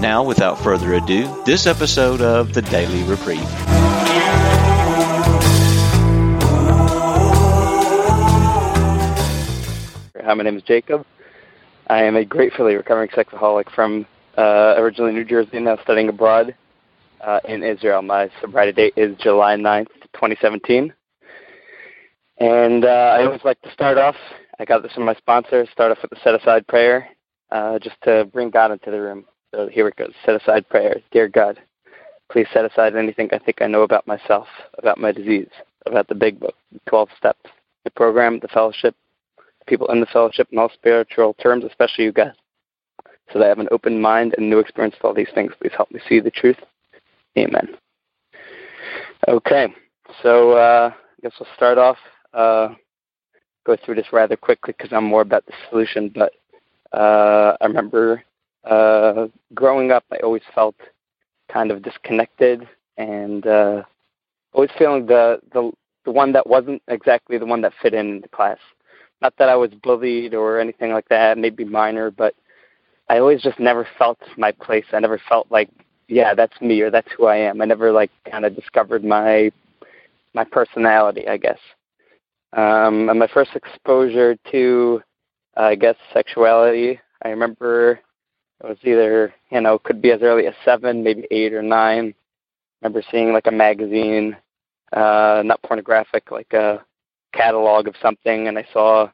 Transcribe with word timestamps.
Now, 0.00 0.22
without 0.22 0.58
further 0.58 0.92
ado, 0.92 1.42
this 1.46 1.66
episode 1.66 2.20
of 2.20 2.52
the 2.52 2.60
Daily 2.60 3.02
Reprieve. 3.04 3.40
Hi, 10.22 10.34
my 10.34 10.42
name 10.42 10.58
is 10.58 10.62
Jacob. 10.64 11.06
I 11.86 12.02
am 12.02 12.14
a 12.14 12.26
gratefully 12.26 12.74
recovering 12.74 13.08
sexaholic 13.08 13.70
from 13.74 14.04
uh, 14.36 14.74
originally 14.76 15.12
New 15.12 15.24
Jersey, 15.24 15.60
now 15.60 15.78
studying 15.82 16.10
abroad 16.10 16.54
uh, 17.22 17.40
in 17.48 17.62
Israel. 17.62 18.02
My 18.02 18.30
sobriety 18.42 18.72
date 18.72 18.94
is 18.96 19.16
July 19.16 19.56
9th, 19.56 19.88
2017. 20.12 20.92
And 22.38 22.84
uh, 22.84 22.88
I 22.88 23.24
always 23.24 23.44
like 23.44 23.62
to 23.62 23.72
start 23.72 23.96
off, 23.96 24.16
I 24.58 24.66
got 24.66 24.82
this 24.82 24.92
from 24.92 25.06
my 25.06 25.14
sponsor, 25.14 25.66
start 25.72 25.92
off 25.92 25.98
with 26.02 26.12
a 26.12 26.20
set 26.22 26.34
aside 26.34 26.66
prayer 26.66 27.08
uh, 27.50 27.78
just 27.78 27.96
to 28.02 28.26
bring 28.30 28.50
God 28.50 28.72
into 28.72 28.90
the 28.90 29.00
room. 29.00 29.24
So 29.56 29.68
here 29.68 29.88
it 29.88 29.96
goes 29.96 30.12
set 30.26 30.34
aside 30.40 30.68
prayer. 30.68 30.96
Dear 31.12 31.28
God, 31.28 31.58
please 32.30 32.46
set 32.52 32.66
aside 32.66 32.94
anything 32.94 33.30
I 33.32 33.38
think 33.38 33.62
I 33.62 33.66
know 33.66 33.82
about 33.82 34.06
myself, 34.06 34.46
about 34.76 34.98
my 34.98 35.12
disease, 35.12 35.48
about 35.86 36.08
the 36.08 36.14
big 36.14 36.38
book, 36.38 36.54
the 36.72 36.80
12 36.86 37.08
steps, 37.16 37.50
the 37.84 37.90
program, 37.90 38.38
the 38.38 38.48
fellowship, 38.48 38.94
people 39.66 39.90
in 39.90 40.00
the 40.00 40.06
fellowship, 40.12 40.48
and 40.50 40.60
all 40.60 40.68
spiritual 40.68 41.32
terms, 41.42 41.64
especially 41.64 42.04
you 42.04 42.12
guys. 42.12 42.34
So 43.32 43.38
that 43.38 43.46
I 43.46 43.48
have 43.48 43.58
an 43.58 43.68
open 43.70 43.98
mind 43.98 44.34
and 44.36 44.50
new 44.50 44.58
experience 44.58 44.94
with 44.96 45.06
all 45.06 45.14
these 45.14 45.32
things. 45.34 45.52
Please 45.58 45.72
help 45.74 45.90
me 45.90 46.00
see 46.06 46.20
the 46.20 46.30
truth. 46.30 46.58
Amen. 47.38 47.78
Okay, 49.26 49.68
so 50.22 50.52
uh, 50.52 50.90
I 50.92 51.22
guess 51.22 51.32
we'll 51.40 51.48
start 51.56 51.78
off. 51.78 51.96
Uh, 52.34 52.74
go 53.64 53.74
through 53.82 53.94
this 53.94 54.12
rather 54.12 54.36
quickly 54.36 54.74
because 54.76 54.92
I'm 54.92 55.04
more 55.04 55.22
about 55.22 55.46
the 55.46 55.54
solution. 55.70 56.12
But 56.14 56.34
uh, 56.92 57.56
I 57.58 57.64
remember 57.66 58.22
uh, 58.66 59.28
growing 59.54 59.92
up, 59.92 60.04
I 60.12 60.16
always 60.18 60.42
felt 60.54 60.76
kind 61.52 61.70
of 61.70 61.82
disconnected 61.82 62.68
and 62.96 63.46
uh, 63.46 63.82
always 64.52 64.70
feeling 64.78 65.06
the, 65.06 65.40
the 65.52 65.72
the 66.04 66.12
one 66.12 66.32
that 66.32 66.46
wasn't 66.46 66.80
exactly 66.88 67.36
the 67.36 67.44
one 67.46 67.60
that 67.60 67.72
fit 67.82 67.92
in 67.92 68.20
the 68.20 68.28
class. 68.28 68.58
Not 69.20 69.34
that 69.38 69.48
I 69.48 69.56
was 69.56 69.70
bullied 69.82 70.34
or 70.34 70.60
anything 70.60 70.92
like 70.92 71.08
that, 71.08 71.36
maybe 71.36 71.64
minor, 71.64 72.10
but 72.10 72.34
I 73.08 73.18
always 73.18 73.42
just 73.42 73.58
never 73.58 73.86
felt 73.98 74.18
my 74.36 74.52
place. 74.52 74.84
I 74.92 75.00
never 75.00 75.20
felt 75.28 75.48
like, 75.50 75.68
yeah, 76.08 76.32
that's 76.34 76.60
me 76.60 76.80
or 76.80 76.90
that's 76.90 77.10
who 77.16 77.26
I 77.26 77.36
am. 77.36 77.60
I 77.60 77.64
never 77.64 77.90
like 77.90 78.10
kind 78.30 78.44
of 78.44 78.54
discovered 78.54 79.04
my 79.04 79.50
my 80.34 80.44
personality, 80.44 81.26
I 81.28 81.38
guess. 81.38 81.58
Um, 82.52 83.08
and 83.08 83.18
my 83.18 83.26
first 83.26 83.50
exposure 83.54 84.36
to, 84.52 85.02
uh, 85.56 85.62
I 85.62 85.74
guess, 85.74 85.96
sexuality, 86.12 87.00
I 87.22 87.30
remember 87.30 88.00
it 88.62 88.66
was 88.66 88.78
either, 88.82 89.34
you 89.50 89.60
know, 89.60 89.78
could 89.78 90.00
be 90.00 90.12
as 90.12 90.22
early 90.22 90.46
as 90.46 90.54
seven, 90.64 91.02
maybe 91.02 91.26
eight 91.30 91.52
or 91.52 91.62
nine. 91.62 92.14
I 92.82 92.86
remember 92.86 93.02
seeing 93.10 93.32
like 93.32 93.46
a 93.46 93.52
magazine, 93.52 94.36
uh, 94.92 95.42
not 95.44 95.62
pornographic, 95.62 96.30
like 96.30 96.52
a 96.52 96.84
catalog 97.32 97.86
of 97.88 97.94
something, 98.00 98.48
and 98.48 98.58
I 98.58 98.66
saw 98.72 99.10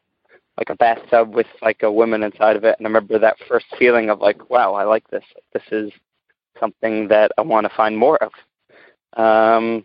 like 0.59 0.71
a 0.71 0.77
bathtub 0.77 1.35
with 1.35 1.47
like 1.61 1.83
a 1.83 1.91
woman 1.91 2.23
inside 2.23 2.57
of 2.57 2.65
it, 2.65 2.77
and 2.79 2.87
I 2.87 2.89
remember 2.89 3.19
that 3.19 3.37
first 3.49 3.67
feeling 3.79 4.11
of 4.11 4.21
like, 4.21 4.51
wow, 4.51 4.75
I 4.75 4.85
like 4.85 5.09
this. 5.09 5.25
This 5.53 5.63
is 5.73 5.91
something 6.61 7.09
that 7.09 7.33
I 7.39 7.43
want 7.43 7.67
to 7.67 7.77
find 7.77 7.97
more 7.97 8.19
of. 8.23 8.33
Um, 9.17 9.85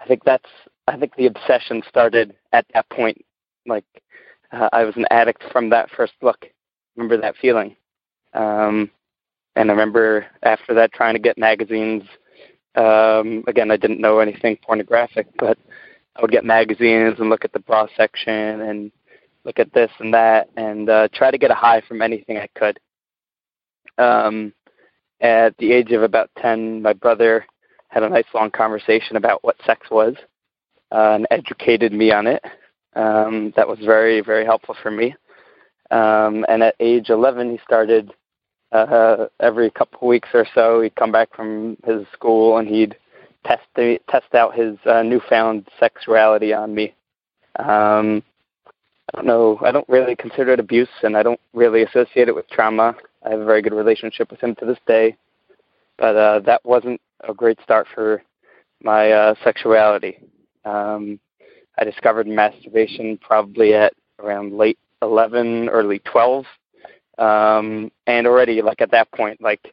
I 0.00 0.06
think 0.06 0.24
that's 0.24 0.48
I 0.86 0.96
think 0.96 1.14
the 1.16 1.26
obsession 1.26 1.82
started 1.88 2.34
at 2.52 2.66
that 2.74 2.88
point. 2.90 3.24
Like 3.66 3.84
uh, 4.52 4.68
I 4.72 4.84
was 4.84 4.96
an 4.96 5.06
addict 5.10 5.44
from 5.52 5.70
that 5.70 5.90
first 5.90 6.14
look. 6.22 6.46
Remember 6.96 7.16
that 7.20 7.36
feeling. 7.40 7.76
Um, 8.34 8.90
and 9.58 9.70
I 9.70 9.74
remember 9.74 10.24
after 10.44 10.72
that 10.74 10.92
trying 10.92 11.14
to 11.14 11.20
get 11.20 11.36
magazines. 11.36 12.04
Um, 12.76 13.42
again, 13.48 13.72
I 13.72 13.76
didn't 13.76 14.00
know 14.00 14.20
anything 14.20 14.56
pornographic, 14.64 15.26
but 15.36 15.58
I 16.14 16.22
would 16.22 16.30
get 16.30 16.44
magazines 16.44 17.16
and 17.18 17.28
look 17.28 17.44
at 17.44 17.52
the 17.52 17.58
bra 17.58 17.88
section 17.96 18.60
and 18.60 18.92
look 19.44 19.58
at 19.58 19.72
this 19.74 19.90
and 19.98 20.14
that 20.14 20.48
and 20.56 20.88
uh, 20.88 21.08
try 21.12 21.32
to 21.32 21.38
get 21.38 21.50
a 21.50 21.56
high 21.56 21.80
from 21.80 22.02
anything 22.02 22.36
I 22.36 22.48
could. 22.54 22.78
Um, 23.98 24.52
at 25.20 25.56
the 25.58 25.72
age 25.72 25.90
of 25.90 26.04
about 26.04 26.30
10, 26.38 26.80
my 26.80 26.92
brother 26.92 27.44
had 27.88 28.04
a 28.04 28.08
nice 28.08 28.26
long 28.32 28.52
conversation 28.52 29.16
about 29.16 29.42
what 29.42 29.56
sex 29.66 29.90
was 29.90 30.14
uh, 30.92 31.14
and 31.16 31.26
educated 31.32 31.92
me 31.92 32.12
on 32.12 32.28
it. 32.28 32.44
Um, 32.94 33.52
that 33.56 33.66
was 33.66 33.80
very, 33.80 34.20
very 34.20 34.44
helpful 34.44 34.76
for 34.80 34.92
me. 34.92 35.16
Um, 35.90 36.46
and 36.48 36.62
at 36.62 36.76
age 36.78 37.10
11, 37.10 37.50
he 37.50 37.58
started 37.64 38.12
uh, 38.72 39.26
every 39.40 39.70
couple 39.70 39.98
of 40.00 40.08
weeks 40.08 40.28
or 40.34 40.46
so. 40.54 40.80
He'd 40.80 40.94
come 40.96 41.12
back 41.12 41.34
from 41.34 41.76
his 41.84 42.06
school 42.12 42.58
and 42.58 42.68
he'd 42.68 42.96
test 43.44 43.64
the, 43.76 43.98
test 44.08 44.34
out 44.34 44.54
his 44.54 44.76
uh, 44.84 45.02
newfound 45.02 45.66
sexuality 45.78 46.52
on 46.52 46.74
me. 46.74 46.94
Um, 47.58 48.22
I 49.14 49.16
don't 49.16 49.26
know. 49.26 49.58
I 49.64 49.70
don't 49.70 49.88
really 49.88 50.14
consider 50.14 50.52
it 50.52 50.60
abuse, 50.60 50.88
and 51.02 51.16
I 51.16 51.22
don't 51.22 51.40
really 51.54 51.82
associate 51.82 52.28
it 52.28 52.34
with 52.34 52.48
trauma. 52.50 52.94
I 53.24 53.30
have 53.30 53.40
a 53.40 53.44
very 53.44 53.62
good 53.62 53.72
relationship 53.72 54.30
with 54.30 54.40
him 54.40 54.54
to 54.56 54.66
this 54.66 54.78
day, 54.86 55.16
but 55.96 56.14
uh, 56.14 56.40
that 56.40 56.64
wasn't 56.64 57.00
a 57.26 57.32
great 57.32 57.58
start 57.62 57.86
for 57.94 58.22
my 58.82 59.10
uh, 59.10 59.34
sexuality. 59.42 60.18
Um, 60.64 61.18
I 61.78 61.84
discovered 61.84 62.26
masturbation 62.26 63.18
probably 63.18 63.72
at 63.74 63.94
around 64.18 64.56
late 64.56 64.78
11, 65.00 65.68
early 65.70 66.00
12. 66.00 66.44
Um, 67.18 67.90
and 68.06 68.26
already, 68.26 68.62
like 68.62 68.80
at 68.80 68.90
that 68.92 69.10
point, 69.12 69.40
like, 69.40 69.72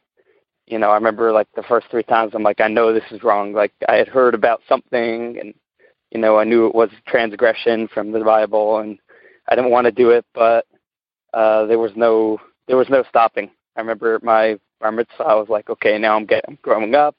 you 0.66 0.78
know, 0.78 0.90
I 0.90 0.94
remember 0.94 1.32
like 1.32 1.46
the 1.54 1.62
first 1.62 1.86
three 1.90 2.02
times 2.02 2.32
I'm 2.34 2.42
like, 2.42 2.60
I 2.60 2.68
know 2.68 2.92
this 2.92 3.04
is 3.10 3.22
wrong. 3.22 3.52
Like 3.52 3.72
I 3.88 3.96
had 3.96 4.08
heard 4.08 4.34
about 4.34 4.62
something 4.68 5.38
and, 5.38 5.54
you 6.10 6.20
know, 6.20 6.38
I 6.38 6.44
knew 6.44 6.66
it 6.66 6.74
was 6.74 6.90
transgression 7.06 7.88
from 7.88 8.10
the 8.10 8.20
Bible 8.20 8.78
and 8.78 8.98
I 9.48 9.54
didn't 9.54 9.70
want 9.70 9.84
to 9.84 9.92
do 9.92 10.10
it, 10.10 10.24
but, 10.34 10.66
uh, 11.34 11.66
there 11.66 11.78
was 11.78 11.92
no, 11.94 12.40
there 12.66 12.76
was 12.76 12.88
no 12.88 13.04
stopping. 13.08 13.50
I 13.76 13.80
remember 13.80 14.18
my 14.22 14.58
bar 14.80 14.90
mitzvah, 14.90 15.22
I 15.24 15.34
was 15.34 15.48
like, 15.48 15.70
okay, 15.70 15.98
now 15.98 16.16
I'm 16.16 16.26
getting, 16.26 16.44
I'm 16.48 16.58
growing 16.62 16.94
up. 16.96 17.16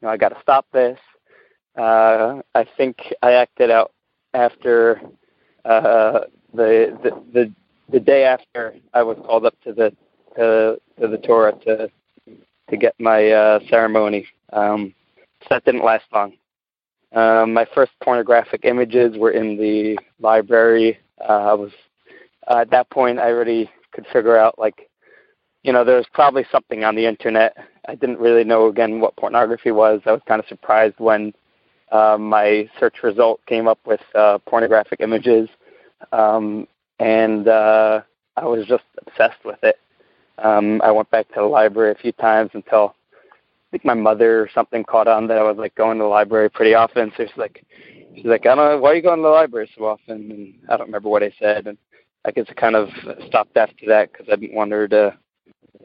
You 0.00 0.06
know, 0.06 0.08
I 0.08 0.16
got 0.16 0.30
to 0.30 0.40
stop 0.40 0.66
this 0.72 0.98
uh, 1.76 2.40
I 2.54 2.66
think 2.76 2.96
I 3.22 3.32
acted 3.32 3.70
out 3.70 3.92
after 4.34 5.00
uh, 5.64 6.20
the, 6.54 6.98
the 7.02 7.22
the 7.32 7.52
the 7.90 8.00
day 8.00 8.24
after 8.24 8.74
I 8.94 9.02
was 9.02 9.16
called 9.24 9.46
up 9.46 9.54
to 9.64 9.72
the 9.72 9.94
to, 10.36 10.80
to 11.00 11.08
the 11.08 11.18
Torah 11.18 11.52
to 11.64 11.90
to 12.68 12.76
get 12.76 12.94
my 12.98 13.30
uh, 13.30 13.60
ceremony. 13.68 14.26
Um, 14.52 14.94
so 15.42 15.46
that 15.50 15.64
didn't 15.64 15.84
last 15.84 16.04
long. 16.12 16.32
Um, 17.12 17.52
my 17.52 17.66
first 17.74 17.92
pornographic 18.02 18.64
images 18.64 19.16
were 19.16 19.30
in 19.30 19.56
the 19.56 19.98
library. 20.20 20.98
Uh, 21.20 21.32
I 21.32 21.54
was 21.54 21.70
uh, 22.48 22.58
at 22.58 22.70
that 22.70 22.90
point 22.90 23.18
I 23.18 23.30
already 23.30 23.70
could 23.92 24.06
figure 24.12 24.36
out 24.36 24.58
like 24.58 24.90
you 25.62 25.72
know 25.72 25.84
there 25.84 25.96
was 25.96 26.06
probably 26.12 26.44
something 26.50 26.84
on 26.84 26.96
the 26.96 27.06
internet. 27.06 27.56
I 27.88 27.94
didn't 27.94 28.18
really 28.18 28.44
know 28.44 28.66
again 28.68 29.00
what 29.00 29.16
pornography 29.16 29.70
was. 29.70 30.00
I 30.06 30.12
was 30.12 30.22
kind 30.26 30.40
of 30.40 30.48
surprised 30.48 30.96
when 30.98 31.32
uh, 31.92 32.16
my 32.18 32.68
search 32.80 32.96
result 33.02 33.40
came 33.46 33.68
up 33.68 33.78
with 33.86 34.00
uh, 34.14 34.38
pornographic 34.38 35.00
images, 35.00 35.48
um, 36.12 36.66
and 36.98 37.48
uh, 37.48 38.00
I 38.36 38.44
was 38.44 38.66
just 38.66 38.84
obsessed 39.06 39.44
with 39.44 39.62
it. 39.62 39.78
Um, 40.38 40.80
I 40.82 40.90
went 40.90 41.10
back 41.10 41.28
to 41.28 41.34
the 41.36 41.42
library 41.42 41.92
a 41.92 41.96
few 41.96 42.12
times 42.12 42.50
until 42.54 42.94
I 43.22 43.70
think 43.70 43.84
my 43.84 43.94
mother 43.94 44.42
or 44.42 44.50
something 44.54 44.84
caught 44.84 45.08
on 45.08 45.26
that 45.28 45.38
I 45.38 45.42
was 45.42 45.56
like 45.56 45.74
going 45.74 45.98
to 45.98 46.04
the 46.04 46.08
library 46.08 46.50
pretty 46.50 46.74
often. 46.74 47.12
So 47.16 47.24
she's 47.26 47.36
like, 47.36 47.64
she's 48.14 48.24
like, 48.24 48.46
I 48.46 48.54
don't 48.54 48.58
know, 48.58 48.78
why 48.78 48.90
are 48.90 48.94
you 48.94 49.02
going 49.02 49.18
to 49.18 49.22
the 49.22 49.28
library 49.28 49.70
so 49.76 49.86
often? 49.86 50.30
And 50.30 50.54
I 50.68 50.76
don't 50.76 50.86
remember 50.86 51.08
what 51.08 51.22
I 51.22 51.32
said, 51.38 51.66
and 51.66 51.78
I 52.24 52.30
guess 52.30 52.46
kind 52.56 52.76
of 52.76 52.88
stopped 53.26 53.56
after 53.56 53.86
that 53.88 54.12
because 54.12 54.26
I 54.30 54.36
didn't 54.36 54.56
want 54.56 54.72
her 54.72 54.88
to 54.88 55.16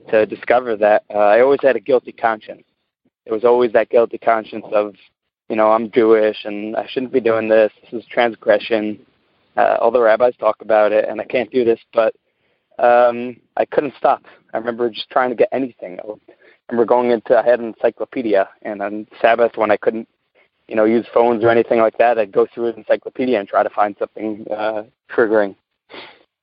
to 0.09 0.25
discover 0.25 0.75
that. 0.77 1.03
Uh, 1.13 1.17
I 1.19 1.41
always 1.41 1.59
had 1.61 1.75
a 1.75 1.79
guilty 1.79 2.11
conscience. 2.11 2.63
It 3.25 3.31
was 3.31 3.43
always 3.45 3.71
that 3.73 3.89
guilty 3.89 4.17
conscience 4.17 4.65
of 4.73 4.95
you 5.51 5.57
know, 5.57 5.71
I'm 5.71 5.91
Jewish 5.91 6.45
and 6.45 6.77
I 6.77 6.87
shouldn't 6.87 7.11
be 7.11 7.19
doing 7.19 7.49
this. 7.49 7.73
This 7.83 8.01
is 8.01 8.07
transgression. 8.09 9.05
Uh, 9.57 9.77
all 9.81 9.91
the 9.91 9.99
rabbis 9.99 10.35
talk 10.37 10.61
about 10.61 10.91
it, 10.91 11.07
and 11.09 11.19
I 11.19 11.25
can't 11.25 11.51
do 11.51 11.65
this, 11.65 11.79
but 11.93 12.15
um, 12.79 13.37
I 13.57 13.65
couldn't 13.65 13.93
stop. 13.97 14.23
I 14.53 14.57
remember 14.57 14.89
just 14.89 15.09
trying 15.09 15.29
to 15.29 15.35
get 15.35 15.49
anything. 15.51 15.99
I 15.99 16.13
remember 16.69 16.85
going 16.85 17.11
into 17.11 17.37
I 17.37 17.45
had 17.45 17.59
an 17.59 17.67
encyclopedia, 17.67 18.49
and 18.61 18.81
on 18.81 19.07
Sabbath 19.21 19.57
when 19.57 19.71
I 19.71 19.77
couldn't, 19.77 20.07
you 20.67 20.75
know, 20.75 20.85
use 20.85 21.05
phones 21.13 21.43
or 21.43 21.49
anything 21.49 21.79
like 21.79 21.97
that, 21.97 22.17
I'd 22.17 22.31
go 22.31 22.47
through 22.53 22.67
an 22.67 22.75
encyclopedia 22.77 23.39
and 23.39 23.47
try 23.47 23.61
to 23.63 23.69
find 23.69 23.95
something 23.99 24.45
uh, 24.49 24.83
triggering. 25.09 25.55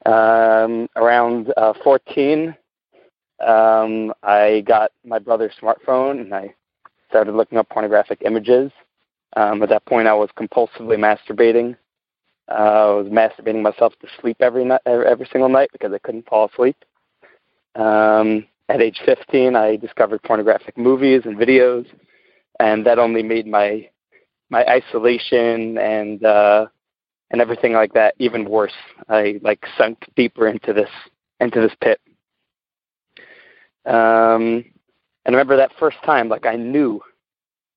Um, 0.07 0.89
around 0.97 1.53
uh, 1.57 1.73
14, 1.83 2.55
um, 3.47 4.13
I 4.23 4.63
got 4.67 4.93
my 5.05 5.19
brother's 5.19 5.53
smartphone 5.61 6.21
and 6.21 6.35
I 6.35 6.55
started 7.09 7.35
looking 7.35 7.59
up 7.59 7.69
pornographic 7.69 8.23
images. 8.25 8.71
Um, 9.37 9.63
at 9.63 9.69
that 9.71 9.85
point, 9.87 10.09
I 10.09 10.15
was 10.15 10.31
compulsively 10.39 10.97
masturbating. 10.97 11.77
Uh, 12.51 12.55
I 12.55 12.95
was 12.95 13.07
masturbating 13.09 13.63
myself 13.63 13.93
to 14.01 14.09
sleep 14.21 14.39
every 14.41 14.65
night, 14.65 14.81
every 14.87 15.29
single 15.31 15.49
night 15.49 15.71
because 15.73 15.93
I 15.93 15.99
couldn't 15.99 16.29
fall 16.29 16.49
asleep. 16.53 16.77
Um, 17.75 18.47
at 18.69 18.81
age 18.81 19.01
15, 19.05 19.55
I 19.57 19.77
discovered 19.77 20.23
pornographic 20.23 20.77
movies 20.77 21.23
and 21.25 21.37
videos, 21.37 21.87
and 22.61 22.85
that 22.87 22.99
only 22.99 23.23
made 23.23 23.47
my 23.47 23.89
my 24.51 24.65
isolation 24.67 25.77
and 25.79 26.25
uh, 26.25 26.67
and 27.31 27.41
everything 27.41 27.73
like 27.75 27.93
that 27.95 28.15
even 28.19 28.49
worse. 28.49 28.73
I 29.09 29.41
like 29.43 29.65
sunk 29.77 29.99
deeper 30.17 30.49
into 30.49 30.73
this 30.73 30.91
into 31.41 31.61
this 31.61 31.73
pit. 31.81 32.01
Um, 33.87 34.65
and 35.25 35.35
I 35.35 35.39
remember 35.39 35.57
that 35.57 35.73
first 35.79 35.99
time, 36.05 36.29
like 36.29 36.47
I 36.47 36.57
knew, 36.57 37.01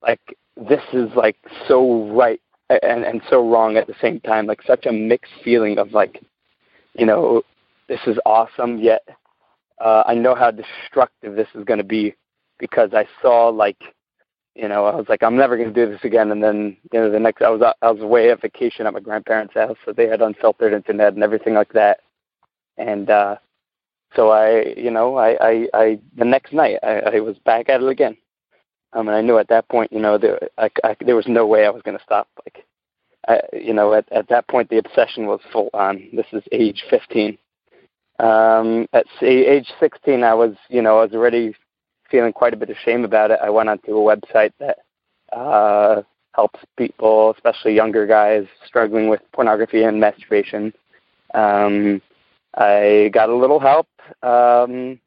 like 0.02 0.22
this 0.58 0.82
is 0.94 1.10
like 1.16 1.38
so 1.68 2.10
right 2.12 2.42
and 2.84 3.04
and 3.04 3.22
so 3.30 3.48
wrong 3.48 3.78
at 3.78 3.88
the 3.88 3.96
same 4.02 4.20
time. 4.22 4.46
Like 4.46 4.62
such 4.64 4.86
a 4.86 4.92
mixed 4.92 5.34
feeling 5.44 5.78
of 5.78 5.92
like, 5.94 6.22
you 6.94 7.06
know, 7.06 7.44
this 7.88 8.00
is 8.08 8.18
awesome, 8.26 8.80
yet 8.80 9.02
uh, 9.82 10.04
I 10.06 10.14
know 10.14 10.36
how 10.36 10.52
destructive 10.52 11.36
this 11.36 11.48
is 11.56 11.64
going 11.64 11.80
to 11.80 11.84
be 11.84 12.16
because 12.60 12.92
I 12.94 13.08
saw 13.22 13.48
like, 13.48 13.82
you 14.56 14.68
know, 14.68 14.86
I 14.86 14.96
was 14.96 15.08
like, 15.10 15.24
I'm 15.24 15.36
never 15.36 15.58
going 15.58 15.74
to 15.74 15.86
do 15.86 15.92
this 15.92 16.04
again. 16.04 16.32
And 16.32 16.44
then, 16.44 16.78
you 16.92 17.00
know, 17.00 17.10
the 17.10 17.20
next, 17.20 17.42
I 17.42 17.50
was 17.50 17.62
I 17.82 17.92
was 17.92 18.02
away 18.02 18.32
on 18.32 18.38
vacation 18.40 18.86
at 18.86 18.94
my 18.94 19.00
grandparents' 19.00 19.54
house, 19.56 19.78
so 19.86 19.94
they 19.94 20.08
had 20.08 20.22
unfiltered 20.22 20.74
internet 20.74 21.14
and 21.14 21.24
everything 21.24 21.54
like 21.54 21.74
that. 21.74 22.00
And 22.78 23.10
uh, 23.10 23.38
so 24.16 24.30
I, 24.30 24.74
you 24.78 24.92
know, 24.92 25.16
I, 25.16 25.38
I, 25.42 25.68
I 25.74 26.00
the 26.18 26.26
next 26.26 26.54
night 26.54 26.78
I, 26.84 27.00
I 27.00 27.20
was 27.22 27.38
back 27.40 27.70
at 27.70 27.82
it 27.82 27.90
again. 27.90 28.18
Um, 28.94 29.08
and 29.08 29.16
I 29.16 29.22
knew 29.22 29.38
at 29.38 29.48
that 29.50 29.68
point, 29.70 29.92
you 29.92 30.00
know, 30.00 30.18
there, 30.18 30.40
I, 30.58 30.70
I, 30.84 30.96
there 31.06 31.16
was 31.16 31.28
no 31.28 31.48
way 31.48 31.66
I 31.66 31.70
was 31.70 31.82
going 31.82 31.98
to 31.98 32.04
stop. 32.04 32.28
Like, 32.46 32.66
I, 33.28 33.42
you 33.54 33.74
know, 33.74 33.94
at, 33.94 34.12
at 34.12 34.28
that 34.30 34.48
point, 34.48 34.70
the 34.70 34.78
obsession 34.78 35.28
was 35.28 35.40
full 35.52 35.70
on. 35.74 36.10
This 36.14 36.26
is 36.34 36.44
age 36.52 36.84
15. 36.90 37.38
Um, 38.20 38.88
at 38.94 39.06
age 39.22 39.72
16, 39.80 40.24
I 40.24 40.34
was, 40.34 40.56
you 40.70 40.82
know, 40.82 41.00
I 41.00 41.04
was 41.04 41.14
already 41.14 41.56
feeling 42.10 42.34
quite 42.34 42.54
a 42.54 42.58
bit 42.58 42.70
of 42.70 42.78
shame 42.84 43.06
about 43.06 43.32
it. 43.32 43.40
I 43.42 43.50
went 43.50 43.70
onto 43.70 43.98
a 43.98 44.16
website 44.16 44.52
that 44.60 44.80
uh, 45.36 46.04
helps 46.34 46.60
people, 46.78 47.32
especially 47.32 47.74
younger 47.74 48.06
guys, 48.06 48.46
struggling 48.66 49.10
with 49.10 49.22
pornography 49.32 49.84
and 49.84 50.00
masturbation. 50.00 50.74
Um, 51.34 52.02
I 52.56 53.10
got 53.14 53.30
a 53.30 53.36
little 53.36 53.60
help, 53.60 53.88
um, 54.22 55.00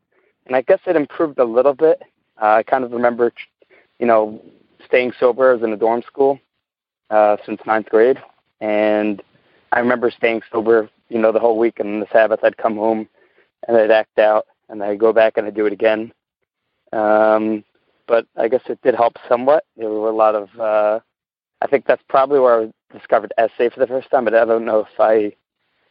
and 0.47 0.57
I 0.57 0.63
guess 0.63 0.81
it 0.87 0.97
improved 0.97 1.39
a 1.39 1.45
little 1.45 1.75
bit. 1.75 2.03
Uh, 2.41 2.57
I 2.57 2.63
kind 2.63 2.85
of 2.85 2.93
remember, 2.93 3.33
you 3.99 4.06
know, 4.06 4.43
staying 4.87 5.12
sober. 5.19 5.50
I 5.50 5.55
was 5.55 5.62
in 5.62 5.73
a 5.73 5.76
dorm 5.76 6.02
school 6.06 6.38
uh, 7.11 7.37
since 7.44 7.61
ninth 7.67 7.88
grade, 7.88 8.19
and 8.61 9.23
I 9.73 9.81
remember 9.81 10.11
staying 10.11 10.43
sober, 10.52 10.88
you 11.08 11.19
know, 11.19 11.32
the 11.32 11.41
whole 11.41 11.58
week. 11.58 11.81
And 11.81 12.02
the 12.02 12.06
Sabbath, 12.12 12.41
I'd 12.43 12.56
come 12.56 12.76
home 12.76 13.08
and 13.67 13.76
I'd 13.76 13.91
act 13.91 14.19
out, 14.19 14.46
and 14.69 14.82
I'd 14.82 14.99
go 14.99 15.12
back 15.12 15.37
and 15.37 15.46
I'd 15.46 15.55
do 15.55 15.67
it 15.67 15.73
again. 15.73 16.12
Um, 16.93 17.64
but 18.06 18.26
I 18.37 18.49
guess 18.49 18.62
it 18.69 18.81
did 18.82 18.94
help 18.94 19.14
somewhat. 19.29 19.64
There 19.76 19.88
were 19.88 20.11
a 20.11 20.14
lot 20.14 20.35
of, 20.35 20.49
uh, 20.61 21.00
I 21.62 21.67
think 21.67 21.87
that's 21.87 22.02
probably 22.08 22.38
where 22.38 22.62
I 22.62 22.73
discovered 22.93 23.32
SA 23.38 23.70
for 23.70 23.81
the 23.81 23.87
first 23.87 24.11
time. 24.11 24.25
But 24.25 24.35
I 24.35 24.44
don't 24.44 24.67
know 24.67 24.81
if 24.81 25.00
I 25.00 25.32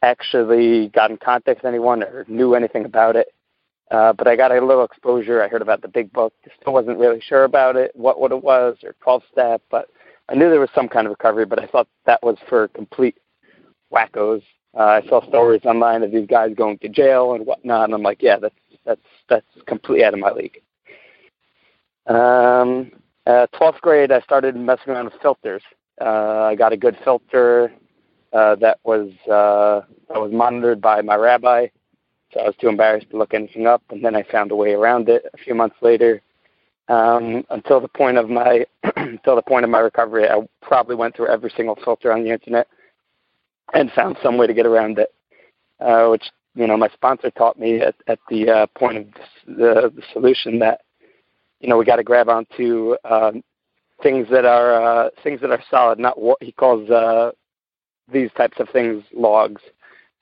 actually 0.03 0.89
got 0.89 1.11
in 1.11 1.17
contact 1.17 1.63
with 1.63 1.69
anyone 1.69 2.03
or 2.03 2.25
knew 2.27 2.55
anything 2.55 2.85
about 2.85 3.15
it. 3.15 3.33
Uh, 3.91 4.13
but 4.13 4.27
I 4.27 4.35
got 4.35 4.51
a 4.51 4.65
little 4.65 4.83
exposure. 4.83 5.44
I 5.44 5.47
heard 5.47 5.62
about 5.62 5.81
the 5.81 5.88
big 5.88 6.12
book. 6.13 6.33
Still 6.62 6.74
wasn't 6.74 7.00
really 7.00 7.21
sure 7.21 7.44
about 7.44 7.75
it, 7.75 7.91
what 7.95 8.19
what 8.19 8.31
it 8.31 8.44
was, 8.44 8.77
or 8.83 8.95
12 9.01 9.24
step. 9.31 9.62
But 9.69 9.89
I 10.30 10.35
knew 10.35 10.50
there 10.50 10.59
was 10.59 10.69
some 10.74 10.88
kind 10.88 11.06
of 11.06 11.12
recovery. 11.12 11.45
But 11.45 11.62
I 11.62 11.68
thought 11.68 11.88
that 12.06 12.24
was 12.24 12.38
for 12.50 12.69
complete 12.69 13.18
wackos. 13.91 14.41
Uh, 14.75 14.83
I 15.03 15.07
saw 15.07 15.25
stories 15.27 15.62
online 15.65 16.01
of 16.01 16.12
these 16.12 16.27
guys 16.27 16.56
going 16.56 16.80
to 16.80 16.89
jail 16.89 17.33
and 17.33 17.45
whatnot, 17.45 17.85
and 17.85 17.94
I'm 17.94 18.01
like, 18.01 18.21
yeah, 18.21 18.38
that's 18.39 18.56
that's 18.85 19.01
that's 19.30 19.45
completely 19.68 20.03
out 20.03 20.13
of 20.13 20.19
my 20.19 20.31
league. 20.31 20.62
Um, 22.07 22.91
uh, 23.25 23.47
12th 23.53 23.79
grade, 23.81 24.12
I 24.12 24.19
started 24.21 24.56
messing 24.56 24.89
around 24.89 25.06
with 25.06 25.21
filters. 25.21 25.62
Uh, 26.01 26.44
I 26.44 26.56
got 26.56 26.74
a 26.74 26.77
good 26.77 26.97
filter 27.03 27.71
uh, 28.33 28.56
that 28.56 28.79
was 28.83 29.12
uh, 29.31 29.86
that 30.09 30.19
was 30.19 30.31
monitored 30.31 30.81
by 30.81 31.01
my 31.01 31.15
rabbi, 31.15 31.68
so 32.33 32.41
I 32.41 32.45
was 32.45 32.56
too 32.59 32.68
embarrassed 32.69 33.09
to 33.12 33.18
look 33.18 33.33
anything 33.33 33.68
up. 33.68 33.83
And 33.89 34.03
then 34.03 34.15
I 34.15 34.24
found 34.24 34.51
a 34.51 34.56
way 34.56 34.74
around 34.74 35.09
it 35.09 35.25
a 35.33 35.38
few 35.38 35.56
months 35.56 35.75
later. 35.81 36.21
Um, 36.89 37.45
until 37.50 37.80
the 37.80 37.88
point 37.88 38.18
of 38.18 38.30
my 38.30 38.65
until 38.97 39.35
the 39.35 39.41
point 39.41 39.63
of 39.63 39.69
my 39.69 39.80
recovery, 39.80 40.27
I 40.27 40.47
probably 40.62 40.95
went 40.95 41.15
through 41.15 41.30
every 41.30 41.51
single 41.56 41.77
filter 41.83 42.12
on 42.12 42.24
the 42.24 42.31
internet 42.31 42.68
and 43.74 43.91
found 43.94 44.18
some 44.21 44.38
way 44.38 44.47
to 44.47 44.53
get 44.53 44.65
around 44.65 45.00
it, 45.00 45.13
uh, 45.80 46.07
which 46.07 46.24
you 46.56 46.68
know 46.68 46.75
my 46.75 46.89
sponsor 46.89 47.31
taught 47.31 47.57
me 47.57 47.80
at, 47.80 47.95
at 48.07 48.19
the 48.30 48.50
uh, 48.50 48.68
point 48.77 48.97
of 48.97 49.06
the, 49.47 49.94
the 49.95 50.03
solution 50.12 50.59
that 50.59 50.81
you 51.62 51.69
know 51.69 51.77
we 51.77 51.86
got 51.86 51.95
to 51.95 52.03
grab 52.03 52.27
onto 52.27 52.95
um, 53.06 53.41
things 54.01 54.27
that 54.29 54.44
are 54.44 55.06
uh, 55.06 55.09
things 55.24 55.39
that 55.39 55.51
are 55.51 55.63
solid, 55.71 56.00
not 56.00 56.19
what 56.19 56.41
he 56.44 56.51
calls 56.51 56.89
uh, 56.89 57.31
these 58.12 58.29
types 58.36 58.59
of 58.59 58.68
things 58.69 59.03
logs. 59.13 59.62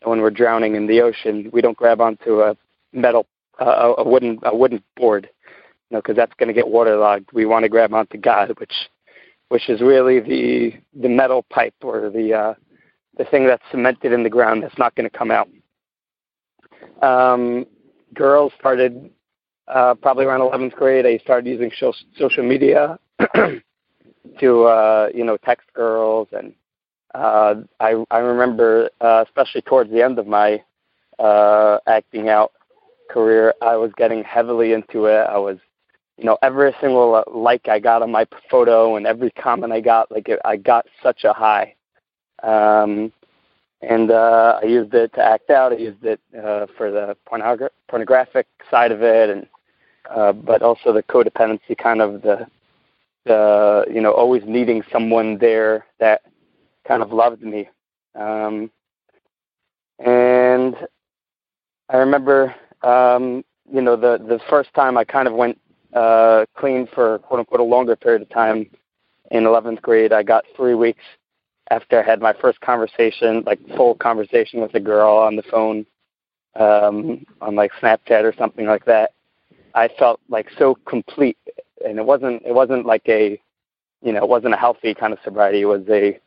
And 0.02 0.10
when 0.10 0.22
we're 0.22 0.32
drowning 0.32 0.76
in 0.76 0.88
the 0.88 1.02
ocean, 1.02 1.50
we 1.54 1.62
don't 1.62 1.78
grab 1.78 2.02
onto 2.02 2.42
a 2.42 2.56
metal, 2.94 3.28
uh, 3.60 3.94
a 3.98 4.08
wooden, 4.08 4.40
a 4.44 4.56
wooden 4.56 4.84
board, 4.96 5.30
you 5.90 5.96
know, 5.96 6.02
because 6.02 6.16
that's 6.16 6.34
going 6.36 6.48
to 6.48 6.54
get 6.54 6.68
waterlogged. 6.68 7.30
We 7.34 7.46
want 7.46 7.64
to 7.64 7.70
grab 7.70 7.94
onto 7.94 8.18
God, 8.18 8.54
which, 8.60 8.74
which 9.50 9.70
is 9.70 9.82
really 9.82 10.20
the 10.20 10.74
the 11.00 11.10
metal 11.10 11.44
pipe 11.50 11.76
or 11.84 12.10
the 12.10 12.34
uh, 12.34 12.54
the 13.18 13.26
thing 13.26 13.46
that's 13.46 13.64
cemented 13.70 14.14
in 14.14 14.24
the 14.24 14.30
ground 14.30 14.64
that's 14.64 14.78
not 14.78 14.96
going 14.96 15.10
to 15.10 15.18
come 15.18 15.32
out. 15.32 15.50
Um, 17.02 17.66
girls 18.14 18.54
started 18.60 19.12
uh, 19.68 19.96
probably 19.96 20.26
around 20.26 20.42
11th 20.42 20.74
grade. 20.74 21.06
I 21.06 21.18
started 21.20 21.50
using 21.50 21.72
social 22.18 22.44
media 22.44 22.98
to 24.40 24.64
uh, 24.64 25.10
you 25.14 25.24
know 25.24 25.38
text 25.38 25.68
girls 25.74 26.28
and 26.32 26.54
uh, 27.14 27.56
I 27.80 28.04
I 28.12 28.20
remember, 28.20 28.90
uh, 29.02 29.24
especially 29.28 29.62
towards 29.62 29.92
the 29.92 30.02
end 30.02 30.20
of 30.20 30.28
my 30.28 30.64
uh, 31.20 31.80
acting 31.88 32.30
out 32.30 32.52
career, 33.10 33.54
I 33.62 33.76
was 33.76 33.92
getting 33.98 34.24
heavily 34.24 34.74
into 34.74 35.06
it. 35.06 35.28
I 35.30 35.38
was, 35.38 35.58
you 36.18 36.24
know, 36.24 36.38
every 36.42 36.74
single 36.80 37.16
uh, 37.16 37.24
like 37.30 37.68
I 37.68 37.80
got 37.80 38.02
on 38.02 38.12
my 38.12 38.26
photo 38.50 38.96
and 38.96 39.06
every 39.06 39.32
comment 39.32 39.74
I 39.74 39.82
got, 39.82 40.12
like 40.12 40.30
it, 40.30 40.40
I 40.46 40.56
got 40.56 40.86
such 41.04 41.24
a 41.24 41.34
high. 41.34 41.76
Um, 42.44 43.12
and 43.82 44.12
uh, 44.12 44.60
I 44.62 44.66
used 44.66 44.94
it 44.94 45.14
to 45.16 45.22
act 45.24 45.50
out. 45.50 45.74
I 45.74 45.78
used 45.78 46.04
it 46.06 46.20
uh, 46.38 46.68
for 46.78 46.92
the 46.92 47.18
pornogra- 47.30 47.70
pornographic 47.90 48.46
side 48.70 48.92
of 48.92 49.02
it, 49.02 49.30
and 49.30 49.48
uh, 50.16 50.34
but 50.34 50.62
also 50.62 50.94
the 50.94 51.04
codependency 51.04 51.78
kind 51.78 52.02
of 52.02 52.22
the 52.22 52.48
the 53.26 53.86
you 53.92 54.02
know 54.02 54.12
always 54.12 54.44
needing 54.46 54.84
someone 54.92 55.38
there 55.40 55.86
that 56.00 56.22
kind 56.88 57.02
of 57.02 57.12
loved 57.12 57.42
me. 57.42 57.70
Um, 58.16 58.72
and 60.00 60.76
I 61.90 61.98
remember, 61.98 62.56
um, 62.82 63.44
you 63.72 63.82
know, 63.82 63.96
the 63.96 64.18
the 64.18 64.40
first 64.50 64.74
time 64.74 64.98
I 64.98 65.04
kind 65.04 65.28
of 65.28 65.34
went 65.34 65.60
uh, 65.94 66.46
clean 66.58 66.88
for 66.94 67.20
quote 67.20 67.40
unquote 67.40 67.60
a 67.60 67.64
longer 67.64 67.96
period 67.96 68.22
of 68.22 68.30
time 68.30 68.70
in 69.32 69.44
11th 69.44 69.82
grade. 69.82 70.14
I 70.14 70.24
got 70.24 70.46
three 70.56 70.74
weeks 70.74 71.04
after 71.70 72.00
I 72.00 72.04
had 72.06 72.22
my 72.22 72.34
first 72.34 72.60
conversation, 72.62 73.44
like 73.46 73.60
full 73.76 73.96
conversation 73.96 74.62
with 74.62 74.74
a 74.76 74.80
girl 74.80 75.16
on 75.16 75.36
the 75.36 75.44
phone, 75.44 75.86
um, 76.56 77.26
on 77.42 77.56
like 77.56 77.72
Snapchat 77.82 78.24
or 78.24 78.34
something 78.38 78.66
like 78.66 78.86
that. 78.86 79.12
I 79.74 79.90
felt 80.00 80.20
like 80.30 80.50
so 80.58 80.76
complete, 80.86 81.38
and 81.86 81.98
it 81.98 82.06
wasn't 82.06 82.42
it 82.46 82.54
wasn't 82.54 82.86
like 82.86 83.04
a, 83.08 83.40
you 84.02 84.12
know, 84.12 84.24
it 84.24 84.30
wasn't 84.30 84.54
a 84.54 84.58
healthy 84.58 84.94
kind 84.94 85.14
of 85.14 85.20
sobriety. 85.24 85.62
It 85.62 85.66
was 85.66 85.88
a 85.90 86.20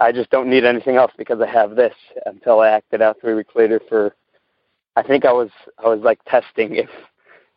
I 0.00 0.12
just 0.12 0.30
don't 0.30 0.48
need 0.48 0.64
anything 0.64 0.96
else 0.96 1.12
because 1.18 1.40
I 1.40 1.46
have 1.46 1.76
this 1.76 1.94
until 2.26 2.60
I 2.60 2.70
acted 2.70 3.02
out 3.02 3.18
three 3.20 3.34
weeks 3.34 3.54
later 3.54 3.80
for 3.88 4.14
I 4.96 5.02
think 5.02 5.24
I 5.26 5.32
was 5.32 5.50
I 5.78 5.88
was 5.88 6.00
like 6.00 6.18
testing 6.24 6.74
if 6.76 6.88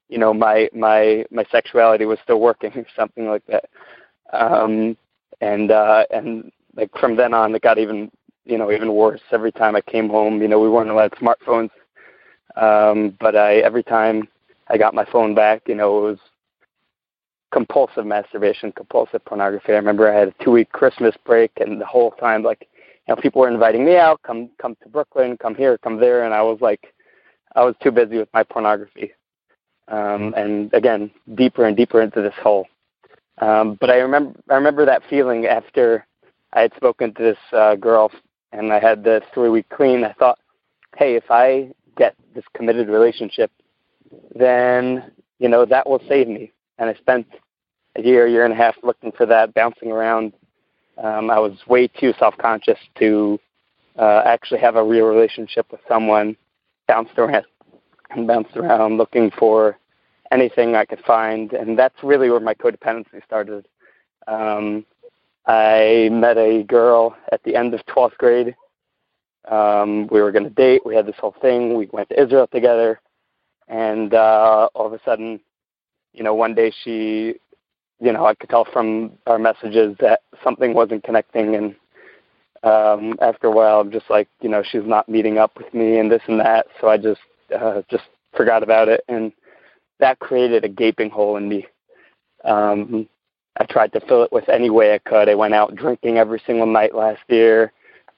you 0.10 0.18
know 0.18 0.34
my 0.34 0.70
my 0.74 1.26
my 1.32 1.46
sexuality 1.52 2.06
was 2.06 2.20
still 2.24 2.42
working 2.42 2.72
or 2.76 2.86
something 2.96 3.28
like 3.28 3.46
that. 3.48 3.66
Um 4.34 4.98
and 5.42 5.72
uh 5.72 6.06
and 6.12 6.52
like 6.76 6.92
from 7.00 7.16
then 7.16 7.34
on 7.34 7.56
it 7.56 7.62
got 7.62 7.78
even 7.80 8.12
you 8.46 8.58
know 8.58 8.72
even 8.72 8.94
worse 8.94 9.22
every 9.32 9.52
time 9.54 9.76
I 9.76 9.82
came 9.82 10.10
home, 10.10 10.42
you 10.42 10.48
know, 10.50 10.60
we 10.60 10.70
weren't 10.70 10.90
allowed 10.90 11.14
smartphones. 11.14 11.72
Um 12.58 13.18
but 13.22 13.38
I 13.38 13.56
every 13.58 13.84
time 13.84 14.28
I 14.68 14.78
got 14.78 14.94
my 14.94 15.06
phone 15.06 15.34
back, 15.34 15.64
you 15.68 15.76
know, 15.76 15.98
it 16.00 16.12
was 16.12 16.20
compulsive 17.54 18.06
masturbation, 18.06 18.72
compulsive 18.72 19.24
pornography. 19.24 19.72
I 19.74 19.76
remember 19.76 20.12
I 20.12 20.20
had 20.20 20.30
a 20.30 20.44
two 20.44 20.52
week 20.52 20.72
Christmas 20.72 21.16
break, 21.24 21.52
and 21.58 21.80
the 21.80 21.86
whole 21.86 22.12
time, 22.12 22.44
like, 22.44 22.68
you 23.08 23.16
know, 23.16 23.22
people 23.22 23.42
were 23.42 23.50
inviting 23.50 23.86
me 23.86 23.96
out, 23.96 24.22
come 24.24 24.50
come 24.60 24.76
to 24.82 24.90
Brooklyn, 24.90 25.38
come 25.38 25.56
here, 25.56 25.78
come 25.78 26.00
there, 26.00 26.26
and 26.26 26.34
I 26.34 26.42
was 26.42 26.60
like, 26.60 26.94
I 27.56 27.64
was 27.64 27.76
too 27.82 27.92
busy 27.92 28.18
with 28.18 28.30
my 28.34 28.44
pornography. 28.44 29.14
Um, 29.88 30.34
and 30.36 30.74
again, 30.74 31.12
deeper 31.36 31.66
and 31.66 31.78
deeper 31.78 32.02
into 32.02 32.22
this 32.22 32.34
hole. 32.42 32.68
Um, 33.40 33.78
but 33.80 33.90
I 33.90 33.98
remember 33.98 34.40
I 34.50 34.56
remember 34.56 34.86
that 34.86 35.04
feeling 35.10 35.46
after 35.46 36.06
I 36.54 36.62
had 36.62 36.74
spoken 36.76 37.14
to 37.14 37.24
this 37.24 37.38
uh, 37.52 37.76
girl 37.76 38.12
and 38.52 38.72
I 38.72 38.80
had 38.80 39.04
the 39.04 39.22
three 39.34 39.50
week 39.50 39.70
clean. 39.70 40.04
I 40.04 40.14
thought, 40.14 40.40
hey, 40.98 41.16
if 41.16 41.30
I 41.30 41.70
get 41.98 42.16
this 42.34 42.46
committed 42.56 42.88
relationship, 42.88 43.52
then 44.36 45.12
you 45.40 45.50
know 45.50 45.66
that 45.66 45.88
will 45.88 46.02
save 46.08 46.28
me. 46.28 46.52
And 46.80 46.90
I 46.90 46.94
spent 46.96 47.28
a 47.96 48.02
year, 48.02 48.28
year 48.28 48.44
and 48.46 48.54
a 48.54 48.58
half 48.58 48.76
looking 48.84 49.12
for 49.12 49.26
that, 49.26 49.54
bouncing 49.54 49.92
around. 49.92 50.34
Um, 50.98 51.30
I 51.30 51.40
was 51.40 51.54
way 51.68 51.88
too 51.88 52.14
self 52.20 52.38
conscious 52.38 52.80
to 53.00 53.40
uh, 53.98 54.22
actually 54.26 54.60
have 54.60 54.76
a 54.76 54.84
real 54.84 55.06
relationship 55.06 55.72
with 55.72 55.82
someone. 55.88 56.36
Bounced 56.88 57.18
around 57.18 57.46
and 58.10 58.28
bounced 58.28 58.56
around 58.58 58.98
looking 58.98 59.32
for 59.32 59.78
anything 60.32 60.76
I 60.76 60.86
could 60.86 61.02
find, 61.06 61.54
and 61.54 61.78
that's 61.78 62.04
really 62.04 62.30
where 62.30 62.40
my 62.40 62.54
codependency 62.54 63.24
started. 63.26 63.68
Um, 64.28 64.86
I 65.46 66.10
met 66.12 66.38
a 66.38 66.64
girl 66.64 67.16
at 67.32 67.44
the 67.44 67.56
end 67.56 67.74
of 67.74 67.86
12th 67.86 68.18
grade. 68.18 68.56
Um, 69.50 70.08
we 70.08 70.22
were 70.22 70.32
going 70.32 70.46
to 70.46 70.50
date. 70.50 70.86
We 70.86 70.96
had 70.96 71.06
this 71.06 71.18
whole 71.20 71.36
thing. 71.42 71.78
We 71.78 71.90
went 71.92 72.10
to 72.10 72.22
Israel 72.22 72.48
together, 72.48 73.00
and 73.68 74.14
uh, 74.14 74.70
all 74.74 74.88
of 74.88 74.94
a 74.94 75.00
sudden, 75.04 75.40
you 76.14 76.24
know, 76.24 76.34
one 76.34 76.56
day 76.56 76.72
she, 76.84 77.36
you 78.00 78.12
know, 78.12 78.26
I 78.26 78.36
could 78.36 78.50
tell 78.50 78.66
from 78.66 79.12
our 79.28 79.40
messages 79.40 79.96
that 80.00 80.22
something 80.44 80.74
wasn't 80.74 81.04
connecting, 81.04 81.56
and 81.56 81.76
um, 82.64 83.16
after 83.22 83.48
a 83.48 83.52
while, 83.52 83.80
I'm 83.82 83.92
just 83.92 84.10
like, 84.10 84.28
you 84.42 84.50
know, 84.50 84.64
she's 84.64 84.86
not 84.86 85.10
meeting 85.10 85.38
up 85.38 85.58
with 85.58 85.74
me, 85.74 85.98
and 85.98 86.12
this 86.12 86.22
and 86.28 86.40
that. 86.40 86.68
So 86.80 86.88
I 86.88 86.98
just, 86.98 87.22
uh, 87.58 87.82
just 87.90 88.06
forgot 88.36 88.64
about 88.64 88.90
it, 88.90 89.04
and 89.08 89.32
that 90.00 90.20
created 90.20 90.66
a 90.66 90.70
gaping 90.70 91.10
hole 91.10 91.38
in 91.38 91.48
me. 91.48 91.66
Um, 92.44 93.08
I 93.58 93.66
tried 93.66 93.94
to 93.94 94.02
fill 94.02 94.24
it 94.24 94.32
with 94.32 94.50
any 94.50 94.70
way 94.70 94.94
I 94.94 94.98
could. 94.98 95.30
I 95.30 95.36
went 95.36 95.54
out 95.54 95.76
drinking 95.76 96.18
every 96.18 96.42
single 96.46 96.66
night 96.66 96.96
last 96.96 97.22
year, 97.28 97.72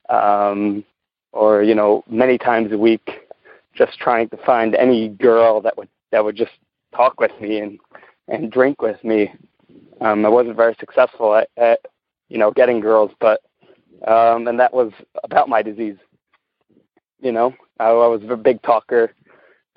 um, 0.09 0.83
or 1.33 1.61
you 1.61 1.75
know, 1.75 2.03
many 2.09 2.37
times 2.37 2.71
a 2.71 2.77
week, 2.77 3.27
just 3.73 3.99
trying 3.99 4.29
to 4.29 4.37
find 4.37 4.75
any 4.75 5.09
girl 5.09 5.61
that 5.61 5.77
would 5.77 5.89
that 6.11 6.23
would 6.23 6.35
just 6.37 6.53
talk 6.95 7.19
with 7.19 7.31
me 7.41 7.59
and 7.59 7.79
and 8.27 8.51
drink 8.51 8.81
with 8.81 9.03
me. 9.03 9.31
Um, 10.01 10.25
I 10.25 10.29
wasn't 10.29 10.57
very 10.57 10.75
successful 10.79 11.35
at, 11.35 11.49
at 11.57 11.79
you 12.29 12.37
know 12.37 12.51
getting 12.51 12.79
girls, 12.79 13.11
but 13.19 13.41
um, 14.07 14.47
and 14.47 14.59
that 14.59 14.73
was 14.73 14.91
about 15.23 15.49
my 15.49 15.61
disease. 15.61 15.97
You 17.21 17.31
know, 17.31 17.53
I, 17.79 17.85
I 17.85 18.07
was 18.07 18.21
a 18.29 18.35
big 18.35 18.61
talker. 18.61 19.13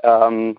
Um, 0.05 0.57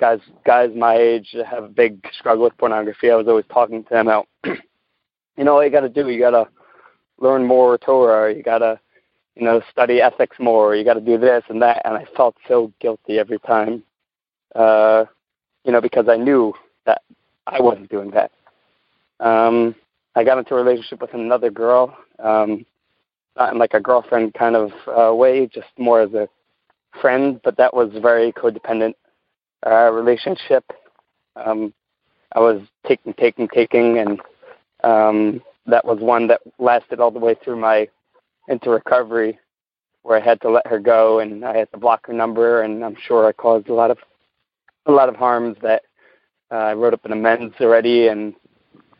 guys 0.00 0.20
guys 0.44 0.70
my 0.74 0.96
age 0.96 1.36
have 1.48 1.64
a 1.64 1.68
big 1.68 2.04
struggle 2.18 2.44
with 2.44 2.56
pornography. 2.58 3.10
I 3.10 3.16
was 3.16 3.28
always 3.28 3.44
talking 3.52 3.84
to 3.84 3.90
them 3.90 4.08
out. 4.08 4.26
you 4.44 5.44
know, 5.44 5.54
all 5.54 5.64
you 5.64 5.70
got 5.70 5.80
to 5.80 5.88
do, 5.88 6.08
you 6.08 6.18
got 6.18 6.30
to 6.30 6.48
learn 7.18 7.46
more 7.46 7.78
Torah. 7.78 8.34
You 8.34 8.42
got 8.42 8.58
to, 8.58 8.80
you 9.36 9.44
know, 9.44 9.62
study 9.70 10.00
ethics 10.00 10.36
more. 10.40 10.74
You 10.74 10.84
got 10.84 10.94
to 10.94 11.00
do 11.00 11.18
this 11.18 11.44
and 11.48 11.62
that. 11.62 11.82
And 11.84 11.94
I 11.94 12.06
felt 12.16 12.34
so 12.48 12.72
guilty 12.80 13.18
every 13.18 13.38
time, 13.40 13.82
uh, 14.54 15.04
you 15.64 15.72
know, 15.72 15.80
because 15.80 16.08
I 16.08 16.16
knew 16.16 16.54
that 16.86 17.02
I 17.46 17.60
wasn't 17.60 17.90
doing 17.90 18.10
that. 18.12 18.32
Um, 19.20 19.74
I 20.16 20.24
got 20.24 20.38
into 20.38 20.54
a 20.54 20.62
relationship 20.62 21.00
with 21.00 21.14
another 21.14 21.50
girl, 21.50 21.96
um, 22.18 22.66
not 23.36 23.52
in 23.52 23.58
like 23.58 23.74
a 23.74 23.80
girlfriend 23.80 24.34
kind 24.34 24.56
of 24.56 24.72
uh, 24.88 25.14
way, 25.14 25.46
just 25.46 25.68
more 25.78 26.00
as 26.00 26.12
a 26.14 26.28
friend, 27.00 27.40
but 27.44 27.56
that 27.56 27.74
was 27.74 27.90
very 28.02 28.32
codependent 28.32 28.94
uh, 29.66 29.90
relationship. 29.92 30.64
Um, 31.36 31.72
I 32.32 32.40
was 32.40 32.62
taking, 32.86 33.14
taking, 33.14 33.48
taking, 33.48 33.98
and 33.98 34.20
um, 34.82 35.42
that 35.66 35.84
was 35.84 36.00
one 36.00 36.26
that 36.28 36.40
lasted 36.58 37.00
all 37.00 37.10
the 37.10 37.18
way 37.18 37.36
through 37.44 37.56
my 37.56 37.88
into 38.48 38.70
recovery, 38.70 39.38
where 40.02 40.20
I 40.20 40.24
had 40.24 40.40
to 40.40 40.50
let 40.50 40.66
her 40.66 40.78
go 40.78 41.20
and 41.20 41.44
I 41.44 41.56
had 41.56 41.70
to 41.72 41.78
block 41.78 42.06
her 42.06 42.12
number, 42.12 42.62
and 42.62 42.84
I'm 42.84 42.96
sure 43.06 43.26
I 43.26 43.32
caused 43.32 43.68
a 43.68 43.74
lot 43.74 43.90
of 43.90 43.98
a 44.86 44.92
lot 44.92 45.08
of 45.08 45.16
harms 45.16 45.56
that 45.62 45.82
uh, 46.50 46.56
I 46.56 46.74
wrote 46.74 46.94
up 46.94 47.04
an 47.04 47.12
amends 47.12 47.54
already, 47.60 48.08
and 48.08 48.34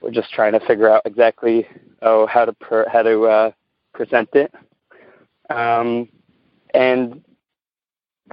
we're 0.01 0.11
just 0.11 0.31
trying 0.33 0.53
to 0.53 0.61
figure 0.67 0.91
out 0.91 1.03
exactly 1.05 1.67
oh 2.03 2.27
how 2.27 2.45
to 2.45 2.53
per, 2.53 2.89
how 2.89 3.03
to 3.03 3.23
uh, 3.25 3.51
present 3.93 4.29
it. 4.35 4.53
Um, 5.51 6.09
and 6.75 7.23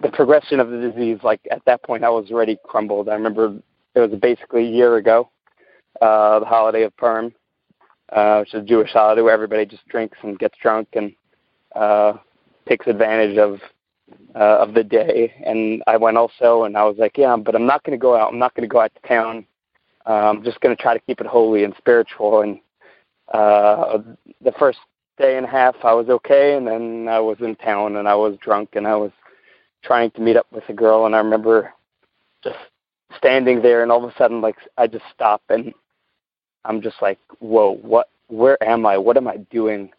the 0.01 0.09
progression 0.09 0.59
of 0.59 0.69
the 0.69 0.77
disease, 0.77 1.19
like 1.24 1.41
at 1.50 1.63
that 1.65 1.83
point, 1.83 2.03
I 2.03 2.09
was 2.09 2.29
already 2.31 2.57
crumbled. 2.63 3.09
I 3.09 3.13
remember 3.13 3.57
it 3.95 4.00
was 4.00 4.12
basically 4.19 4.67
a 4.67 4.69
year 4.69 4.97
ago, 4.97 5.29
uh, 6.01 6.39
the 6.39 6.45
holiday 6.45 6.83
of 6.83 6.95
Purim, 6.97 7.33
uh, 8.12 8.39
which 8.39 8.53
is 8.53 8.62
a 8.62 8.65
Jewish 8.65 8.91
holiday 8.91 9.21
where 9.21 9.33
everybody 9.33 9.65
just 9.65 9.88
drinks 9.88 10.17
and 10.21 10.38
gets 10.38 10.57
drunk 10.62 10.89
and 10.93 11.13
uh, 11.75 12.13
takes 12.67 12.88
advantage 12.88 13.38
of 13.38 13.59
uh, 14.36 14.59
of 14.59 14.74
the 14.74 14.83
day. 14.83 15.33
And 15.45 15.83
I 15.88 15.97
went 15.97 16.17
also, 16.17 16.63
and 16.63 16.77
I 16.77 16.83
was 16.83 16.97
like, 16.97 17.17
yeah, 17.17 17.36
but 17.36 17.55
I'm 17.55 17.65
not 17.65 17.83
going 17.83 17.97
to 17.97 18.01
go 18.01 18.15
out. 18.15 18.31
I'm 18.31 18.39
not 18.39 18.53
going 18.53 18.67
to 18.67 18.71
go 18.71 18.79
out 18.79 18.91
to 18.95 19.07
town. 19.07 19.45
I'm 20.13 20.43
just 20.43 20.59
going 20.61 20.75
to 20.75 20.81
try 20.81 20.93
to 20.93 21.03
keep 21.05 21.21
it 21.21 21.27
holy 21.27 21.63
and 21.63 21.73
spiritual. 21.77 22.41
And 22.41 22.59
uh, 23.33 23.99
the 24.41 24.53
first 24.57 24.79
day 25.17 25.37
and 25.37 25.45
a 25.45 25.49
half, 25.49 25.75
I 25.83 25.93
was 25.93 26.07
okay, 26.09 26.55
and 26.55 26.67
then 26.67 27.07
I 27.09 27.19
was 27.19 27.37
in 27.41 27.55
town 27.55 27.97
and 27.97 28.07
I 28.07 28.15
was 28.15 28.37
drunk 28.41 28.69
and 28.73 28.87
I 28.87 28.95
was 28.95 29.11
trying 29.83 30.11
to 30.11 30.21
meet 30.21 30.37
up 30.37 30.47
with 30.51 30.63
a 30.69 30.73
girl, 30.73 31.05
and 31.05 31.15
I 31.15 31.19
remember 31.19 31.73
just 32.43 32.57
standing 33.17 33.61
there, 33.61 33.83
and 33.83 33.91
all 33.91 34.03
of 34.03 34.11
a 34.11 34.17
sudden, 34.17 34.41
like 34.41 34.57
I 34.77 34.87
just 34.87 35.05
stop, 35.13 35.41
and 35.49 35.73
I'm 36.65 36.81
just 36.81 36.97
like, 37.01 37.19
whoa, 37.39 37.75
what? 37.75 38.09
Where 38.27 38.61
am 38.61 38.85
I? 38.85 38.97
What 38.97 39.17
am 39.17 39.27
I 39.27 39.37
doing? 39.49 39.91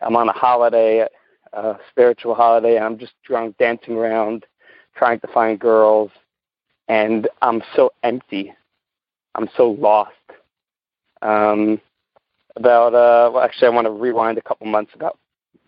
I'm 0.00 0.16
on 0.16 0.28
a 0.28 0.32
holiday, 0.32 1.06
a 1.52 1.76
spiritual 1.90 2.34
holiday, 2.34 2.76
and 2.76 2.84
I'm 2.84 2.98
just 2.98 3.14
drunk, 3.24 3.56
dancing 3.58 3.94
around, 3.94 4.46
trying 4.96 5.18
to 5.20 5.26
find 5.28 5.58
girls, 5.58 6.10
and 6.88 7.28
I'm 7.40 7.62
so 7.74 7.92
empty. 8.04 8.54
I'm 9.34 9.48
so 9.56 9.70
lost. 9.70 10.12
Um, 11.22 11.80
about 12.56 12.94
uh, 12.94 13.30
well, 13.32 13.42
actually, 13.42 13.68
I 13.68 13.70
want 13.70 13.86
to 13.86 13.90
rewind 13.92 14.38
a 14.38 14.42
couple 14.42 14.66
months. 14.66 14.92
About 14.94 15.18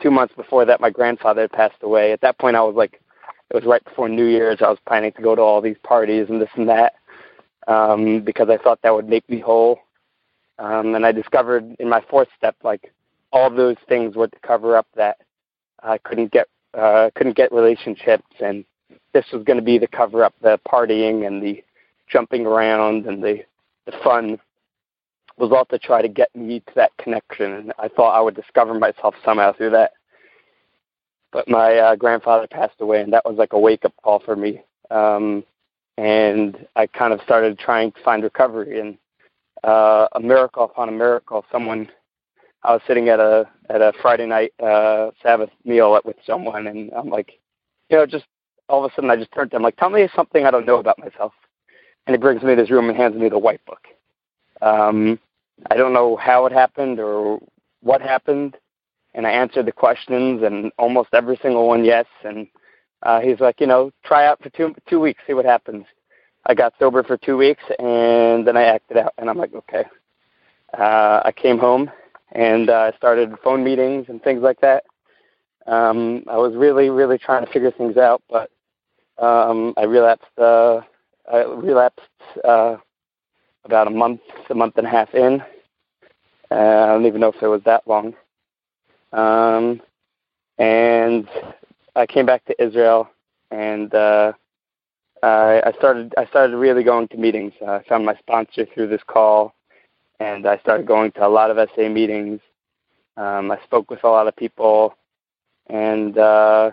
two 0.03 0.11
months 0.11 0.35
before 0.37 0.65
that, 0.65 0.81
my 0.81 0.91
grandfather 0.91 1.43
had 1.43 1.53
passed 1.53 1.83
away. 1.83 2.13
At 2.13 2.21
that 2.21 2.39
point, 2.39 2.57
I 2.57 2.63
was 2.63 2.75
like 2.75 3.01
it 3.51 3.55
was 3.55 3.65
right 3.65 3.85
before 3.85 4.09
New 4.09 4.27
Year's. 4.27 4.59
I 4.61 4.69
was 4.69 4.79
planning 4.87 5.13
to 5.13 5.23
go 5.23 5.35
to 5.35 5.43
all 5.43 5.61
these 5.61 5.79
parties 5.83 6.27
and 6.29 6.41
this 6.41 6.51
and 6.57 6.69
that 6.69 6.95
um, 7.67 8.23
because 8.23 8.49
I 8.49 8.59
thought 8.59 8.81
that 8.83 8.95
would 8.95 9.09
make 9.09 9.29
me 9.29 9.41
whole. 9.41 9.81
Um, 10.59 10.95
and 10.95 11.05
I 11.05 11.13
discovered 11.13 11.77
in 11.79 11.89
my 11.89 12.03
fourth 12.09 12.29
step, 12.37 12.57
like 12.63 12.93
all 13.33 13.51
those 13.51 13.77
things 13.89 14.15
were 14.15 14.29
to 14.29 14.39
cover 14.41 14.77
up 14.77 14.87
that 14.95 15.19
I 15.83 15.99
couldn't 15.99 16.33
get 16.33 16.49
uh, 16.75 17.11
couldn't 17.15 17.37
get 17.37 17.53
relationships, 17.53 18.27
and 18.41 18.65
this 19.13 19.25
was 19.33 19.45
going 19.45 19.59
to 19.59 19.65
be 19.65 19.79
the 19.79 19.87
cover 19.87 20.25
up. 20.25 20.35
The 20.43 20.59
partying 20.69 21.27
and 21.27 21.43
the 21.43 21.63
jumping 22.09 22.47
around 22.47 23.07
and 23.07 23.23
the 23.23 23.41
the 23.87 23.93
fun 24.03 24.39
was 25.37 25.51
all 25.53 25.65
to 25.67 25.79
try 25.79 26.01
to 26.01 26.09
get 26.09 26.35
me 26.35 26.61
to 26.61 26.73
that 26.77 26.93
connection. 26.99 27.53
And 27.53 27.73
I 27.79 27.89
thought 27.89 28.17
I 28.17 28.21
would 28.21 28.37
discover 28.37 28.75
myself 28.75 29.15
somehow 29.25 29.53
through 29.53 29.71
that 29.71 29.93
but 31.35 31.49
my 31.49 31.77
uh, 31.77 31.97
grandfather 31.97 32.47
passed 32.47 32.81
away, 32.81 33.03
and 33.03 33.13
that 33.13 33.25
was 33.25 33.37
like 33.37 33.53
a 33.53 33.59
wake 33.59 33.85
up 33.85 33.93
call 34.03 34.21
for 34.21 34.37
me. 34.37 34.63
Um, 34.91 35.45
and 35.99 36.67
I 36.77 36.87
kind 36.87 37.13
of 37.13 37.21
started 37.23 37.59
trying 37.59 37.91
to 37.93 38.03
find 38.05 38.23
recovery, 38.23 38.79
and 38.79 38.97
uh, 39.65 40.07
a 40.13 40.21
miracle 40.21 40.65
upon 40.65 40.89
a 40.89 40.93
miracle. 40.93 41.45
Someone, 41.51 41.91
I 42.63 42.73
was 42.73 42.83
sitting 42.87 43.09
at 43.09 43.19
a 43.19 43.49
at 43.69 43.83
a 43.83 43.93
Friday 44.01 44.27
night 44.27 44.53
uh, 44.63 45.11
Sabbath 45.23 45.51
meal 45.65 46.01
with 46.05 46.17
someone, 46.25 46.69
and 46.69 46.93
I'm 46.97 47.11
like, 47.11 47.33
you 47.91 47.97
know, 47.97 48.07
just 48.07 48.27
all 48.69 48.85
of 48.85 48.93
a 48.93 48.95
sudden 48.95 49.11
I 49.11 49.17
just 49.17 49.33
turned 49.33 49.51
to 49.51 49.57
him 49.57 49.63
like, 49.63 49.77
tell 49.77 49.91
me 49.91 50.09
something 50.15 50.47
I 50.47 50.53
don't 50.53 50.67
know 50.67 50.79
about 50.79 51.01
myself. 51.01 51.33
And 52.07 52.15
he 52.15 52.19
brings 52.19 52.43
me 52.43 52.55
to 52.55 52.61
this 52.61 52.71
room 52.71 52.89
and 52.89 52.97
hands 52.97 53.17
me 53.17 53.29
the 53.29 53.39
white 53.39 53.65
book. 53.65 53.87
Um, 54.61 55.19
I 55.71 55.77
don't 55.77 55.93
know 55.93 56.17
how 56.17 56.47
it 56.47 56.53
happened 56.53 56.99
or 57.01 57.41
what 57.83 58.01
happened, 58.01 58.57
and 59.15 59.27
I 59.27 59.31
answered 59.31 59.67
the 59.67 59.73
questions, 59.73 60.43
and 60.43 60.73
almost 60.79 61.11
every 61.13 61.39
single 61.41 61.69
one 61.69 61.85
yes. 61.85 62.07
And 62.25 62.47
uh, 63.03 63.21
he's 63.21 63.41
like, 63.41 63.61
you 63.61 63.67
know, 63.67 63.91
try 64.05 64.27
out 64.27 64.43
for 64.43 64.51
two 64.51 64.75
two 64.89 65.01
weeks, 65.01 65.23
see 65.27 65.35
what 65.35 65.45
happens. 65.45 65.85
I 66.47 66.55
got 66.55 66.75
sober 66.79 67.03
for 67.03 67.17
two 67.17 67.37
weeks, 67.37 67.63
and 67.79 68.47
then 68.47 68.57
I 68.57 68.65
acted 68.65 68.99
out, 68.99 69.15
and 69.17 69.31
I'm 69.31 69.39
like, 69.39 69.55
okay. 69.55 69.85
Uh, 70.77 71.23
I 71.25 71.33
came 71.33 71.59
home 71.59 71.91
and 72.33 72.69
uh, 72.69 72.93
started 72.97 73.33
phone 73.45 73.63
meetings 73.63 74.07
and 74.09 74.23
things 74.23 74.43
like 74.43 74.61
that. 74.61 74.85
Um, 75.67 76.25
I 76.29 76.37
was 76.37 76.55
really, 76.55 76.91
really 76.91 77.17
trying 77.17 77.47
to 77.47 77.53
figure 77.53 77.71
things 77.71 77.97
out, 77.97 78.23
but 78.29 78.51
um, 79.19 79.73
I 79.77 79.85
relapsed. 79.85 80.37
Uh, 80.37 80.81
I 81.33 81.43
relapsed 81.45 82.01
uh, 82.45 82.77
about 83.65 83.87
a 83.87 83.91
month, 83.91 84.21
a 84.51 84.55
month 84.55 84.77
and 84.77 84.87
a 84.87 84.91
half 84.91 85.15
in. 85.15 85.41
Uh, 86.51 86.55
I 86.55 86.87
don't 86.87 87.07
even 87.07 87.21
know 87.21 87.33
if 87.33 87.43
it 87.43 87.49
was 87.49 87.63
that 87.65 87.87
long. 87.87 88.15
Um, 89.13 89.81
and 90.59 91.29
I 91.97 92.07
came 92.07 92.27
back 92.27 92.45
to 92.47 92.63
Israel, 92.63 93.09
and 93.51 93.95
uh, 93.95 94.33
I, 95.23 95.63
I 95.65 95.73
started 95.79 96.15
I 96.19 96.27
started 96.27 96.57
really 96.57 96.83
going 96.83 97.09
to 97.09 97.17
meetings. 97.17 97.53
Uh, 97.61 97.73
I 97.73 97.83
found 97.89 98.05
my 98.05 98.17
sponsor 98.17 98.67
through 98.67 98.89
this 98.89 99.03
call, 99.07 99.55
and 100.21 100.47
I 100.47 100.59
started 100.59 100.87
going 100.87 101.13
to 101.13 101.27
a 101.27 101.29
lot 101.29 101.51
of 101.51 101.69
SA 101.75 101.89
meetings. 101.89 102.41
Um, 103.17 103.51
I 103.51 103.59
spoke 103.65 103.91
with 103.91 104.05
a 104.05 104.09
lot 104.09 104.27
of 104.27 104.37
people, 104.37 104.97
and 105.69 106.19
uh, 106.19 106.73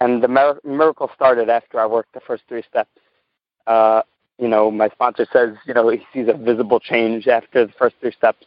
and 0.00 0.22
the 0.22 0.28
mir- 0.28 0.60
miracle 0.64 1.10
started 1.14 1.48
after 1.48 1.78
I 1.78 1.86
worked 1.86 2.14
the 2.14 2.20
first 2.20 2.42
three 2.48 2.62
steps. 2.68 2.90
Uh, 3.68 4.02
you 4.38 4.48
know, 4.48 4.70
my 4.70 4.88
sponsor 4.88 5.26
says, 5.32 5.50
you 5.66 5.74
know, 5.74 5.88
he 5.88 6.00
sees 6.12 6.26
a 6.28 6.36
visible 6.36 6.80
change 6.80 7.28
after 7.28 7.66
the 7.66 7.72
first 7.72 7.96
three 8.00 8.12
steps, 8.12 8.46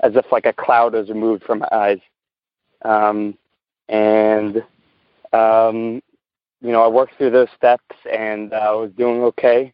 as 0.00 0.14
if 0.14 0.24
like 0.30 0.46
a 0.46 0.52
cloud 0.52 0.94
was 0.94 1.08
removed 1.08 1.42
from 1.42 1.58
my 1.58 1.68
eyes. 1.72 1.98
Um, 2.84 3.36
and 3.88 4.62
um, 5.32 6.00
you 6.62 6.72
know, 6.72 6.82
I 6.82 6.88
worked 6.88 7.16
through 7.18 7.30
those 7.30 7.48
steps 7.56 7.94
and 8.10 8.52
uh, 8.52 8.56
I 8.56 8.70
was 8.72 8.90
doing 8.96 9.22
okay. 9.24 9.72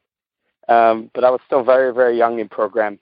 Um, 0.68 1.10
but 1.14 1.24
I 1.24 1.30
was 1.30 1.40
still 1.46 1.62
very, 1.62 1.92
very 1.92 2.16
young 2.16 2.38
in 2.38 2.48
program. 2.48 2.98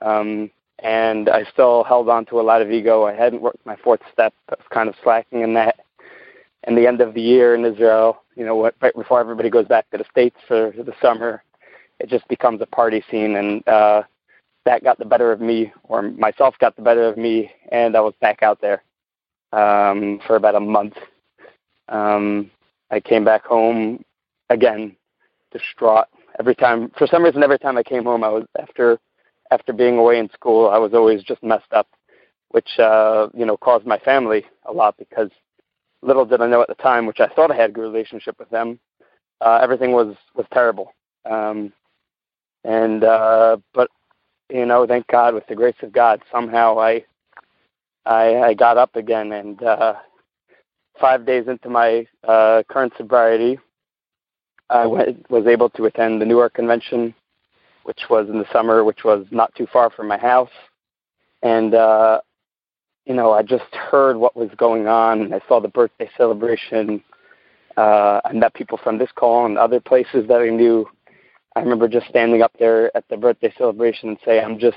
Um, 0.00 0.50
and 0.78 1.28
I 1.28 1.44
still 1.52 1.84
held 1.84 2.08
on 2.08 2.24
to 2.26 2.40
a 2.40 2.42
lot 2.42 2.62
of 2.62 2.70
ego. 2.70 3.04
I 3.04 3.14
hadn't 3.14 3.42
worked 3.42 3.64
my 3.66 3.76
fourth 3.76 4.00
step. 4.12 4.32
I 4.48 4.54
was 4.56 4.66
kind 4.70 4.88
of 4.88 4.94
slacking 5.02 5.42
in 5.42 5.54
that. 5.54 5.80
And 6.64 6.76
the 6.76 6.86
end 6.86 7.00
of 7.00 7.14
the 7.14 7.20
year 7.20 7.54
in 7.54 7.64
Israel, 7.64 8.22
you 8.38 8.46
know, 8.46 8.54
what, 8.54 8.76
right 8.80 8.94
before 8.94 9.18
everybody 9.18 9.50
goes 9.50 9.66
back 9.66 9.90
to 9.90 9.98
the 9.98 10.04
States 10.10 10.36
for 10.46 10.72
the 10.76 10.94
summer, 11.02 11.42
it 11.98 12.08
just 12.08 12.26
becomes 12.28 12.62
a 12.62 12.66
party 12.66 13.02
scene. 13.10 13.34
And 13.34 13.66
uh, 13.66 14.04
that 14.64 14.84
got 14.84 14.98
the 14.98 15.04
better 15.04 15.32
of 15.32 15.40
me, 15.40 15.72
or 15.82 16.02
myself 16.02 16.54
got 16.60 16.76
the 16.76 16.82
better 16.82 17.08
of 17.08 17.18
me, 17.18 17.50
and 17.72 17.96
I 17.96 18.00
was 18.00 18.14
back 18.20 18.44
out 18.44 18.60
there 18.60 18.84
um, 19.52 20.20
for 20.24 20.36
about 20.36 20.54
a 20.54 20.60
month. 20.60 20.94
Um, 21.88 22.50
I 22.92 23.00
came 23.00 23.24
back 23.24 23.44
home 23.44 24.04
again, 24.50 24.96
distraught. 25.50 26.06
Every 26.38 26.54
time, 26.54 26.92
for 26.96 27.08
some 27.08 27.24
reason, 27.24 27.42
every 27.42 27.58
time 27.58 27.76
I 27.76 27.82
came 27.82 28.04
home, 28.04 28.22
I 28.22 28.28
was 28.28 28.44
after 28.60 29.00
after 29.50 29.72
being 29.72 29.96
away 29.96 30.18
in 30.18 30.30
school, 30.30 30.68
I 30.68 30.78
was 30.78 30.92
always 30.92 31.22
just 31.22 31.42
messed 31.42 31.72
up, 31.72 31.88
which 32.50 32.78
uh, 32.78 33.28
you 33.34 33.44
know 33.44 33.56
caused 33.56 33.86
my 33.86 33.98
family 33.98 34.44
a 34.64 34.72
lot 34.72 34.94
because 34.96 35.30
little 36.02 36.24
did 36.24 36.40
I 36.40 36.46
know 36.46 36.62
at 36.62 36.68
the 36.68 36.74
time, 36.74 37.06
which 37.06 37.20
I 37.20 37.28
thought 37.28 37.50
I 37.50 37.56
had 37.56 37.70
a 37.70 37.72
good 37.72 37.82
relationship 37.82 38.38
with 38.38 38.50
them. 38.50 38.78
Uh, 39.40 39.60
everything 39.62 39.92
was 39.92 40.16
was 40.34 40.46
terrible, 40.52 40.92
um, 41.24 41.72
and 42.64 43.04
uh, 43.04 43.58
but 43.72 43.90
you 44.50 44.66
know, 44.66 44.86
thank 44.86 45.06
God, 45.08 45.34
with 45.34 45.46
the 45.46 45.54
grace 45.54 45.76
of 45.82 45.92
God, 45.92 46.22
somehow 46.32 46.78
I 46.78 47.04
I, 48.06 48.36
I 48.36 48.54
got 48.54 48.78
up 48.78 48.96
again, 48.96 49.32
and 49.32 49.62
uh, 49.62 49.94
five 51.00 51.26
days 51.26 51.46
into 51.46 51.68
my 51.68 52.06
uh, 52.26 52.62
current 52.68 52.92
sobriety, 52.96 53.58
I 54.70 54.86
went, 54.86 55.30
was 55.30 55.46
able 55.46 55.70
to 55.70 55.84
attend 55.84 56.20
the 56.20 56.26
Newark 56.26 56.54
Convention, 56.54 57.14
which 57.84 58.00
was 58.10 58.28
in 58.28 58.38
the 58.38 58.50
summer, 58.52 58.82
which 58.82 59.04
was 59.04 59.26
not 59.30 59.54
too 59.54 59.66
far 59.72 59.90
from 59.90 60.08
my 60.08 60.18
house, 60.18 60.50
and 61.42 61.74
uh, 61.74 62.20
you 63.08 63.14
know, 63.14 63.32
I 63.32 63.42
just 63.42 63.74
heard 63.74 64.18
what 64.18 64.36
was 64.36 64.50
going 64.58 64.86
on. 64.86 65.22
and 65.22 65.34
I 65.34 65.40
saw 65.48 65.60
the 65.60 65.68
birthday 65.68 66.10
celebration. 66.16 67.02
Uh, 67.78 68.20
I 68.24 68.32
met 68.34 68.52
people 68.52 68.78
from 68.84 68.98
this 68.98 69.10
call 69.16 69.46
and 69.46 69.56
other 69.56 69.80
places 69.80 70.28
that 70.28 70.42
I 70.42 70.50
knew. 70.50 70.86
I 71.56 71.60
remember 71.60 71.88
just 71.88 72.06
standing 72.08 72.42
up 72.42 72.52
there 72.58 72.94
at 72.94 73.08
the 73.08 73.16
birthday 73.16 73.52
celebration 73.56 74.10
and 74.10 74.18
say, 74.24 74.40
"I'm 74.40 74.58
just, 74.58 74.76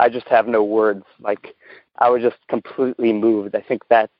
I 0.00 0.08
just 0.08 0.26
have 0.26 0.48
no 0.48 0.64
words." 0.64 1.04
Like 1.20 1.54
I 1.98 2.10
was 2.10 2.22
just 2.22 2.36
completely 2.48 3.12
moved. 3.12 3.54
I 3.54 3.60
think 3.60 3.82
that 3.88 4.10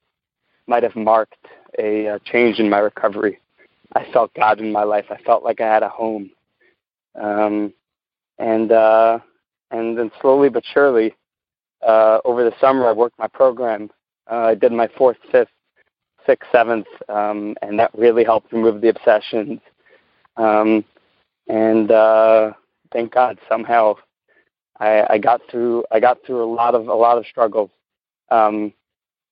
might 0.69 0.85
have 0.85 0.95
marked 0.95 1.47
a, 1.79 2.07
a 2.07 2.21
change 2.21 2.61
in 2.61 2.71
my 2.71 2.79
recovery. 2.79 3.41
I 3.97 4.07
felt 4.13 4.33
God 4.35 4.61
in 4.61 4.71
my 4.71 4.85
life. 4.85 5.07
I 5.11 5.17
felt 5.23 5.43
like 5.43 5.61
I 5.61 5.67
had 5.67 5.83
a 5.83 5.89
home. 5.89 6.31
Um, 7.21 7.75
and 8.39 8.71
uh, 8.71 9.19
and 9.73 9.99
then 9.99 10.13
slowly 10.21 10.51
but 10.51 10.65
surely, 10.73 11.15
uh, 11.87 12.21
over 12.25 12.45
the 12.45 12.55
summer, 12.61 12.87
I 12.87 12.93
worked 12.93 13.19
my 13.19 13.29
program. 13.29 13.91
Uh, 14.31 14.37
I 14.37 14.55
did 14.55 14.73
my 14.73 14.89
fourth, 14.97 15.19
fifth, 15.31 15.49
sixth, 16.27 16.49
seventh, 16.51 16.87
um, 17.09 17.57
and 17.63 17.79
that 17.79 17.91
really 17.97 18.25
helped 18.25 18.53
remove 18.53 18.81
the 18.81 18.89
obsessions. 18.89 19.61
Um, 20.37 20.85
and 21.49 21.91
uh, 21.91 22.53
thank 22.93 23.13
God, 23.13 23.39
somehow, 23.49 23.97
I, 24.81 25.07
I 25.11 25.19
got 25.19 25.41
through. 25.51 25.85
I 25.91 26.01
got 26.01 26.19
through 26.27 26.43
a 26.43 26.51
lot 26.53 26.75
of 26.75 26.89
a 26.89 26.95
lot 26.95 27.19
of 27.19 27.27
struggles. 27.27 27.71
Um, 28.31 28.73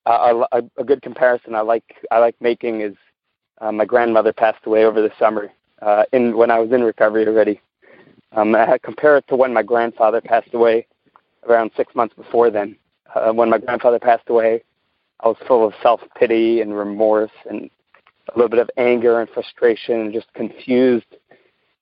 a, 0.07 0.45
a, 0.53 0.63
a 0.77 0.85
good 0.85 1.03
comparison 1.03 1.55
I 1.55 1.61
like 1.61 1.97
I 2.11 2.19
like 2.19 2.37
making 2.41 2.81
is 2.83 2.95
uh, 3.61 3.73
my 3.73 3.85
grandmother 3.85 4.33
passed 4.33 4.67
away 4.67 4.85
over 4.85 5.01
the 5.01 5.13
summer 5.19 5.51
uh, 5.81 6.05
in 6.13 6.37
when 6.37 6.51
I 6.51 6.59
was 6.59 6.71
in 6.73 6.83
recovery 6.85 7.27
already. 7.27 7.61
Um, 8.33 8.55
I 8.55 8.79
compare 8.83 9.17
it 9.17 9.27
to 9.29 9.37
when 9.37 9.53
my 9.53 9.63
grandfather 9.63 10.21
passed 10.21 10.55
away 10.55 10.87
around 11.49 11.71
six 11.77 11.95
months 11.95 12.15
before 12.15 12.51
then. 12.51 12.77
Uh, 13.15 13.33
when 13.33 13.51
my 13.51 13.59
grandfather 13.59 13.99
passed 13.99 14.29
away, 14.29 14.63
I 15.21 15.29
was 15.29 15.37
full 15.47 15.67
of 15.67 15.75
self 15.83 16.01
pity 16.19 16.61
and 16.61 16.77
remorse 16.77 17.31
and 17.49 17.71
a 18.29 18.39
little 18.39 18.49
bit 18.49 18.59
of 18.59 18.71
anger 18.77 19.21
and 19.21 19.29
frustration 19.31 20.01
and 20.01 20.13
just 20.13 20.33
confused 20.35 21.17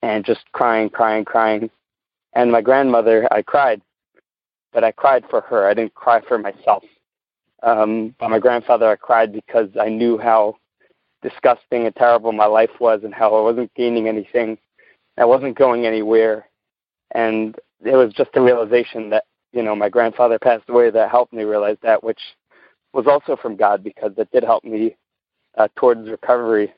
and 0.02 0.24
just 0.24 0.40
crying, 0.52 0.88
crying, 0.88 1.24
crying. 1.24 1.70
And 2.32 2.50
my 2.50 2.60
grandmother, 2.60 3.28
I 3.30 3.42
cried, 3.42 3.82
but 4.72 4.84
I 4.84 4.92
cried 4.92 5.24
for 5.28 5.40
her. 5.42 5.68
I 5.68 5.74
didn't 5.74 5.94
cry 5.94 6.20
for 6.26 6.38
myself. 6.38 6.84
Um, 7.62 8.14
by 8.18 8.28
my 8.28 8.38
grandfather, 8.38 8.88
I 8.88 8.96
cried 8.96 9.32
because 9.32 9.68
I 9.78 9.88
knew 9.88 10.16
how 10.16 10.56
disgusting 11.22 11.86
and 11.86 11.94
terrible 11.94 12.32
my 12.32 12.46
life 12.46 12.70
was 12.80 13.02
and 13.04 13.12
how 13.12 13.34
I 13.36 13.42
wasn't 13.42 13.74
gaining 13.74 14.08
anything. 14.08 14.56
I 15.18 15.26
wasn't 15.26 15.58
going 15.58 15.86
anywhere. 15.86 16.48
And 17.12 17.56
it 17.84 17.96
was 17.96 18.12
just 18.14 18.30
a 18.34 18.40
realization 18.40 19.10
that, 19.10 19.24
you 19.52 19.62
know, 19.62 19.74
my 19.74 19.88
grandfather 19.88 20.38
passed 20.38 20.68
away 20.68 20.90
that 20.90 21.10
helped 21.10 21.32
me 21.32 21.44
realize 21.44 21.76
that, 21.82 22.02
which 22.02 22.20
was 22.92 23.06
also 23.06 23.36
from 23.36 23.56
God 23.56 23.82
because 23.82 24.12
it 24.16 24.30
did 24.32 24.44
help 24.44 24.64
me 24.64 24.96
uh, 25.56 25.68
towards 25.76 26.08
recovery. 26.08 26.72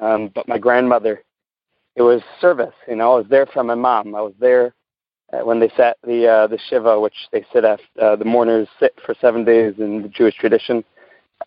Um, 0.00 0.30
but 0.34 0.48
my 0.48 0.58
grandmother, 0.58 1.22
it 1.96 2.02
was 2.02 2.22
service. 2.40 2.74
You 2.88 2.96
know, 2.96 3.12
I 3.14 3.16
was 3.18 3.26
there 3.28 3.46
for 3.46 3.62
my 3.62 3.74
mom. 3.74 4.14
I 4.14 4.20
was 4.22 4.34
there 4.40 4.74
uh, 5.32 5.44
when 5.44 5.60
they 5.60 5.70
sat 5.76 5.98
the 6.04 6.26
uh, 6.26 6.46
the 6.46 6.58
shiva, 6.68 6.98
which 6.98 7.14
they 7.32 7.44
sit 7.52 7.64
after 7.64 7.84
uh, 8.00 8.16
the 8.16 8.24
mourners 8.24 8.68
sit 8.80 8.94
for 9.04 9.14
seven 9.20 9.44
days 9.44 9.74
in 9.78 10.02
the 10.02 10.08
Jewish 10.08 10.36
tradition 10.36 10.84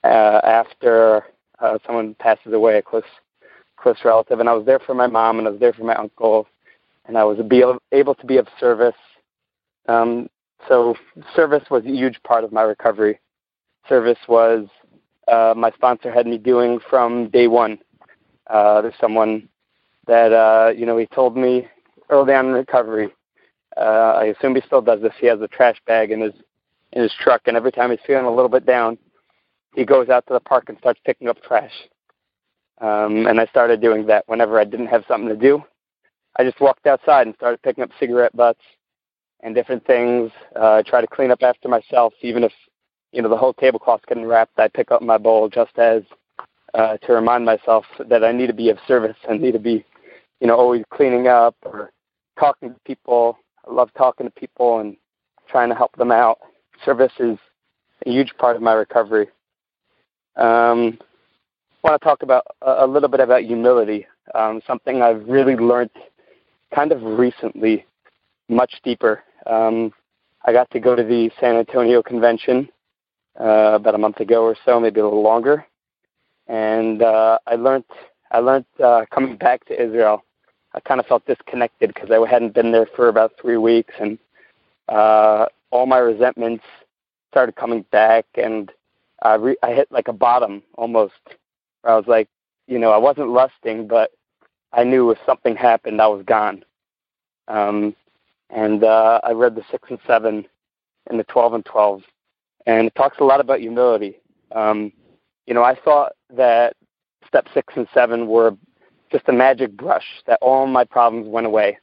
uh, 0.03 0.41
after 0.43 1.25
uh, 1.59 1.77
someone 1.85 2.15
passes 2.15 2.53
away, 2.53 2.77
a 2.77 2.81
close 2.81 3.03
close 3.77 3.97
relative. 4.03 4.39
And 4.39 4.49
I 4.49 4.53
was 4.53 4.65
there 4.65 4.79
for 4.79 4.93
my 4.93 5.07
mom, 5.07 5.39
and 5.39 5.47
I 5.47 5.51
was 5.51 5.59
there 5.59 5.73
for 5.73 5.83
my 5.83 5.95
uncle, 5.95 6.47
and 7.05 7.17
I 7.17 7.23
was 7.23 7.39
be 7.47 7.63
able 7.91 8.15
to 8.15 8.25
be 8.25 8.37
of 8.37 8.47
service. 8.59 8.95
Um, 9.87 10.29
so 10.67 10.95
service 11.35 11.63
was 11.69 11.85
a 11.85 11.89
huge 11.89 12.21
part 12.23 12.43
of 12.43 12.51
my 12.51 12.61
recovery. 12.61 13.19
Service 13.87 14.19
was 14.27 14.67
uh, 15.27 15.53
my 15.55 15.71
sponsor 15.71 16.11
had 16.11 16.27
me 16.27 16.37
doing 16.37 16.79
from 16.89 17.29
day 17.29 17.47
one. 17.47 17.79
Uh, 18.47 18.81
there's 18.81 18.93
someone 18.99 19.47
that 20.07 20.31
uh, 20.31 20.71
you 20.75 20.85
know 20.85 20.97
he 20.97 21.05
told 21.07 21.35
me 21.35 21.67
early 22.09 22.33
on 22.33 22.47
in 22.47 22.53
recovery 22.53 23.11
uh, 23.77 24.13
I 24.17 24.25
assume 24.25 24.55
he 24.55 24.61
still 24.65 24.81
does 24.81 25.01
this. 25.01 25.13
He 25.19 25.27
has 25.27 25.41
a 25.41 25.47
trash 25.47 25.77
bag 25.85 26.11
in 26.11 26.21
his 26.21 26.33
in 26.93 27.01
his 27.01 27.13
truck, 27.19 27.41
and 27.45 27.57
every 27.57 27.71
time 27.71 27.91
he's 27.91 27.99
feeling 28.07 28.25
a 28.25 28.33
little 28.33 28.49
bit 28.49 28.65
down, 28.65 28.97
he 29.75 29.83
goes 29.83 30.07
out 30.07 30.25
to 30.27 30.33
the 30.33 30.39
park 30.39 30.69
and 30.69 30.77
starts 30.77 30.99
picking 31.05 31.27
up 31.27 31.41
trash. 31.43 31.73
Um, 32.79 33.27
and 33.27 33.39
I 33.39 33.45
started 33.47 33.81
doing 33.81 34.05
that 34.07 34.23
whenever 34.27 34.59
I 34.59 34.63
didn't 34.63 34.87
have 34.87 35.03
something 35.07 35.27
to 35.27 35.35
do. 35.35 35.63
I 36.37 36.43
just 36.43 36.61
walked 36.61 36.87
outside 36.87 37.27
and 37.27 37.35
started 37.35 37.61
picking 37.63 37.83
up 37.83 37.89
cigarette 37.99 38.35
butts 38.35 38.61
and 39.41 39.55
different 39.55 39.85
things. 39.85 40.31
Uh, 40.55 40.73
I 40.73 40.81
try 40.81 41.01
to 41.01 41.07
clean 41.07 41.31
up 41.31 41.43
after 41.43 41.67
myself, 41.67 42.13
even 42.21 42.43
if 42.43 42.51
you 43.11 43.21
know 43.21 43.29
the 43.29 43.37
whole 43.37 43.53
tablecloth's 43.53 44.05
getting 44.07 44.25
wrapped. 44.25 44.59
I 44.59 44.67
pick 44.67 44.91
up 44.91 45.01
my 45.01 45.17
bowl 45.17 45.49
just 45.49 45.77
as 45.77 46.03
uh, 46.73 46.97
to 46.97 47.13
remind 47.13 47.45
myself 47.45 47.85
that 48.07 48.23
I 48.23 48.31
need 48.31 48.47
to 48.47 48.53
be 48.53 48.69
of 48.69 48.77
service 48.87 49.17
and 49.29 49.41
need 49.41 49.53
to 49.53 49.59
be, 49.59 49.85
you 50.39 50.47
know, 50.47 50.55
always 50.55 50.83
cleaning 50.91 51.27
up 51.27 51.55
or 51.63 51.91
talking 52.37 52.73
to 52.73 52.79
people 52.85 53.37
I 53.67 53.73
love 53.73 53.89
talking 53.97 54.27
to 54.27 54.31
people 54.31 54.79
and 54.79 54.95
trying 55.47 55.69
to 55.69 55.75
help 55.75 55.95
them 55.95 56.11
out. 56.11 56.39
Service 56.83 57.13
is 57.19 57.37
a 58.05 58.09
huge 58.09 58.33
part 58.37 58.55
of 58.55 58.61
my 58.61 58.73
recovery. 58.73 59.27
Um, 60.35 60.99
I 61.83 61.89
want 61.89 62.01
to 62.01 62.05
talk 62.05 62.23
about 62.23 62.45
a 62.61 62.85
little 62.85 63.09
bit 63.09 63.19
about 63.19 63.43
humility, 63.43 64.07
um, 64.33 64.61
something 64.65 65.01
I've 65.01 65.27
really 65.27 65.55
learned 65.55 65.91
kind 66.73 66.91
of 66.91 67.01
recently, 67.03 67.85
much 68.49 68.81
deeper. 68.83 69.23
Um, 69.45 69.93
I 70.45 70.51
got 70.51 70.69
to 70.71 70.79
go 70.79 70.95
to 70.95 71.03
the 71.03 71.31
San 71.39 71.55
Antonio 71.55 72.01
convention 72.03 72.69
uh, 73.39 73.73
about 73.73 73.95
a 73.95 73.97
month 73.97 74.19
ago 74.19 74.43
or 74.43 74.55
so, 74.65 74.79
maybe 74.79 74.99
a 74.99 75.03
little 75.03 75.23
longer, 75.23 75.65
and 76.47 77.01
uh, 77.01 77.39
I 77.47 77.55
learned 77.55 77.85
I 78.31 78.39
learned 78.39 78.65
uh, 78.83 79.05
coming 79.11 79.37
back 79.37 79.65
to 79.65 79.81
Israel. 79.81 80.23
I 80.73 80.79
kind 80.81 80.99
of 80.99 81.05
felt 81.05 81.25
disconnected 81.25 81.93
because 81.93 82.11
I 82.11 82.27
hadn't 82.29 82.53
been 82.53 82.71
there 82.71 82.87
for 82.95 83.07
about 83.07 83.33
three 83.39 83.57
weeks, 83.57 83.93
and 83.99 84.17
uh, 84.89 85.45
all 85.71 85.85
my 85.85 85.97
resentments 85.99 86.63
started 87.31 87.55
coming 87.55 87.85
back, 87.91 88.25
and 88.35 88.71
I, 89.21 89.35
re- 89.35 89.57
I 89.63 89.73
hit 89.73 89.91
like 89.91 90.07
a 90.07 90.13
bottom 90.13 90.63
almost. 90.75 91.13
Where 91.81 91.93
I 91.93 91.97
was 91.97 92.07
like, 92.07 92.27
you 92.67 92.79
know, 92.79 92.91
I 92.91 92.97
wasn't 92.97 93.29
lusting, 93.29 93.87
but 93.87 94.11
I 94.73 94.83
knew 94.83 95.11
if 95.11 95.17
something 95.25 95.55
happened, 95.55 96.01
I 96.01 96.07
was 96.07 96.23
gone. 96.25 96.63
Um, 97.47 97.95
and 98.49 98.83
uh, 98.83 99.19
I 99.23 99.31
read 99.31 99.55
the 99.55 99.63
six 99.71 99.89
and 99.89 99.99
seven 100.05 100.45
and 101.07 101.19
the 101.19 101.23
twelve 101.25 101.53
and 101.53 101.65
twelve, 101.65 102.01
and 102.65 102.87
it 102.87 102.95
talks 102.95 103.17
a 103.19 103.23
lot 103.23 103.39
about 103.39 103.59
humility. 103.59 104.19
Um, 104.53 104.91
you 105.45 105.53
know, 105.53 105.63
I 105.63 105.75
thought 105.75 106.13
that 106.35 106.75
step 107.27 107.47
six 107.53 107.73
and 107.75 107.87
seven 107.93 108.27
were 108.27 108.55
just 109.11 109.27
a 109.27 109.33
magic 109.33 109.75
brush 109.75 110.05
that 110.25 110.39
all 110.41 110.67
my 110.67 110.83
problems 110.83 111.27
went 111.27 111.47
away, 111.47 111.77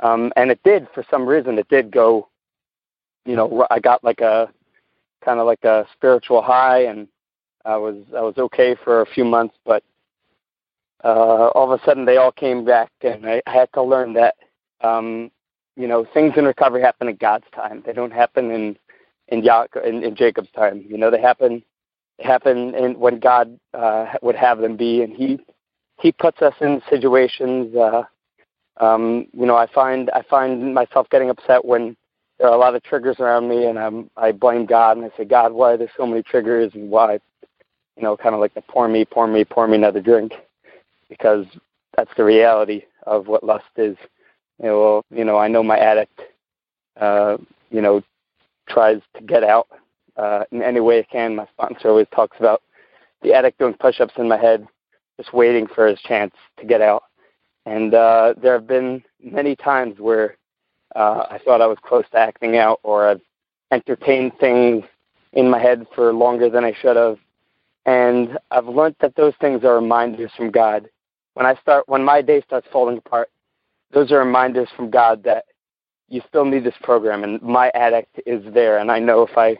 um, 0.00 0.32
and 0.36 0.50
it 0.50 0.60
did 0.64 0.88
for 0.94 1.04
some 1.10 1.26
reason. 1.26 1.58
It 1.58 1.68
did 1.68 1.90
go. 1.90 2.28
You 3.24 3.36
know, 3.36 3.66
I 3.70 3.80
got 3.80 4.04
like 4.04 4.20
a 4.20 4.52
kind 5.24 5.40
of 5.40 5.46
like 5.46 5.64
a 5.64 5.86
spiritual 5.94 6.42
high, 6.42 6.82
and 6.82 7.08
I 7.64 7.76
was 7.76 7.96
I 8.16 8.20
was 8.20 8.36
okay 8.36 8.76
for 8.84 9.00
a 9.00 9.06
few 9.06 9.24
months, 9.24 9.56
but 9.64 9.82
uh, 11.02 11.48
all 11.54 11.70
of 11.70 11.80
a 11.80 11.84
sudden 11.84 12.04
they 12.04 12.16
all 12.16 12.32
came 12.32 12.64
back, 12.64 12.90
and 13.02 13.26
I, 13.26 13.42
I 13.46 13.52
had 13.52 13.72
to 13.74 13.82
learn 13.82 14.14
that 14.14 14.34
um, 14.82 15.30
you 15.76 15.88
know 15.88 16.06
things 16.14 16.34
in 16.36 16.44
recovery 16.44 16.82
happen 16.82 17.08
in 17.08 17.16
God's 17.16 17.46
time. 17.54 17.82
They 17.84 17.92
don't 17.92 18.12
happen 18.12 18.50
in 18.50 18.76
in, 19.28 19.42
ya- 19.42 19.66
in, 19.84 20.02
in 20.04 20.14
Jacob's 20.14 20.50
time. 20.54 20.84
You 20.88 20.98
know, 20.98 21.10
they 21.10 21.20
happen 21.20 21.62
happen 22.20 22.74
in, 22.74 22.98
when 22.98 23.18
God 23.18 23.58
uh, 23.72 24.06
would 24.22 24.36
have 24.36 24.58
them 24.58 24.76
be, 24.76 25.02
and 25.02 25.12
he 25.12 25.40
he 26.00 26.12
puts 26.12 26.42
us 26.42 26.54
in 26.60 26.82
situations. 26.90 27.74
Uh, 27.74 28.02
um, 28.78 29.26
you 29.32 29.46
know, 29.46 29.56
I 29.56 29.66
find 29.72 30.10
I 30.10 30.22
find 30.28 30.74
myself 30.74 31.08
getting 31.10 31.30
upset 31.30 31.64
when 31.64 31.96
there 32.38 32.48
are 32.48 32.54
a 32.54 32.58
lot 32.58 32.74
of 32.74 32.82
triggers 32.82 33.16
around 33.20 33.48
me, 33.48 33.66
and 33.66 33.78
I'm 33.78 34.10
I 34.16 34.32
blame 34.32 34.66
God 34.66 34.96
and 34.96 35.06
I 35.06 35.16
say, 35.16 35.24
God, 35.24 35.52
why 35.52 35.72
are 35.72 35.76
there 35.76 35.90
so 35.96 36.06
many 36.06 36.22
triggers, 36.22 36.72
and 36.74 36.90
why, 36.90 37.14
you 37.96 38.02
know, 38.02 38.16
kind 38.16 38.34
of 38.34 38.40
like 38.40 38.54
the 38.54 38.62
pour 38.62 38.88
me, 38.88 39.04
pour 39.04 39.26
me, 39.26 39.44
pour 39.44 39.66
me 39.68 39.76
another 39.76 40.00
drink, 40.00 40.32
because 41.08 41.46
that's 41.96 42.10
the 42.16 42.24
reality 42.24 42.82
of 43.06 43.28
what 43.28 43.44
lust 43.44 43.64
is. 43.76 43.96
You 44.60 44.66
know, 44.66 44.80
well, 44.80 45.04
you 45.10 45.24
know, 45.24 45.36
I 45.36 45.48
know 45.48 45.62
my 45.62 45.78
addict, 45.78 46.20
uh, 47.00 47.36
you 47.70 47.80
know, 47.80 48.02
tries 48.68 49.00
to 49.16 49.22
get 49.22 49.42
out 49.42 49.68
uh, 50.16 50.44
in 50.52 50.62
any 50.62 50.80
way 50.80 50.98
it 50.98 51.08
can. 51.10 51.36
My 51.36 51.46
sponsor 51.46 51.88
always 51.88 52.06
talks 52.14 52.36
about 52.38 52.62
the 53.22 53.32
addict 53.32 53.58
doing 53.58 53.74
push-ups 53.74 54.14
in 54.16 54.28
my 54.28 54.36
head, 54.36 54.66
just 55.18 55.32
waiting 55.32 55.66
for 55.66 55.86
his 55.86 56.00
chance 56.00 56.34
to 56.58 56.66
get 56.66 56.80
out. 56.80 57.04
And 57.66 57.94
uh, 57.94 58.34
there 58.40 58.52
have 58.52 58.66
been 58.66 59.02
many 59.22 59.56
times 59.56 59.98
where 59.98 60.36
uh, 60.94 61.26
I 61.30 61.40
thought 61.44 61.60
I 61.60 61.66
was 61.66 61.78
close 61.82 62.04
to 62.12 62.18
acting 62.18 62.56
out, 62.56 62.80
or 62.82 63.08
I've 63.08 63.20
entertained 63.72 64.32
things 64.38 64.84
in 65.32 65.50
my 65.50 65.58
head 65.58 65.86
for 65.94 66.12
longer 66.12 66.48
than 66.48 66.64
I 66.64 66.72
should 66.80 66.96
have. 66.96 67.18
And 67.86 68.38
I've 68.50 68.68
learned 68.68 68.96
that 69.00 69.16
those 69.16 69.34
things 69.40 69.64
are 69.64 69.74
reminders 69.74 70.30
from 70.36 70.50
God. 70.50 70.88
When 71.34 71.46
I 71.46 71.54
start, 71.56 71.88
when 71.88 72.04
my 72.04 72.22
day 72.22 72.40
starts 72.42 72.68
falling 72.72 72.98
apart, 72.98 73.28
those 73.94 74.12
are 74.12 74.18
reminders 74.18 74.68
from 74.76 74.90
God 74.90 75.22
that 75.22 75.44
you 76.08 76.20
still 76.28 76.44
need 76.44 76.64
this 76.64 76.74
program, 76.82 77.24
and 77.24 77.40
my 77.40 77.70
addict 77.74 78.20
is 78.26 78.44
there, 78.52 78.78
and 78.78 78.90
I 78.90 78.98
know 78.98 79.22
if 79.22 79.38
I 79.38 79.56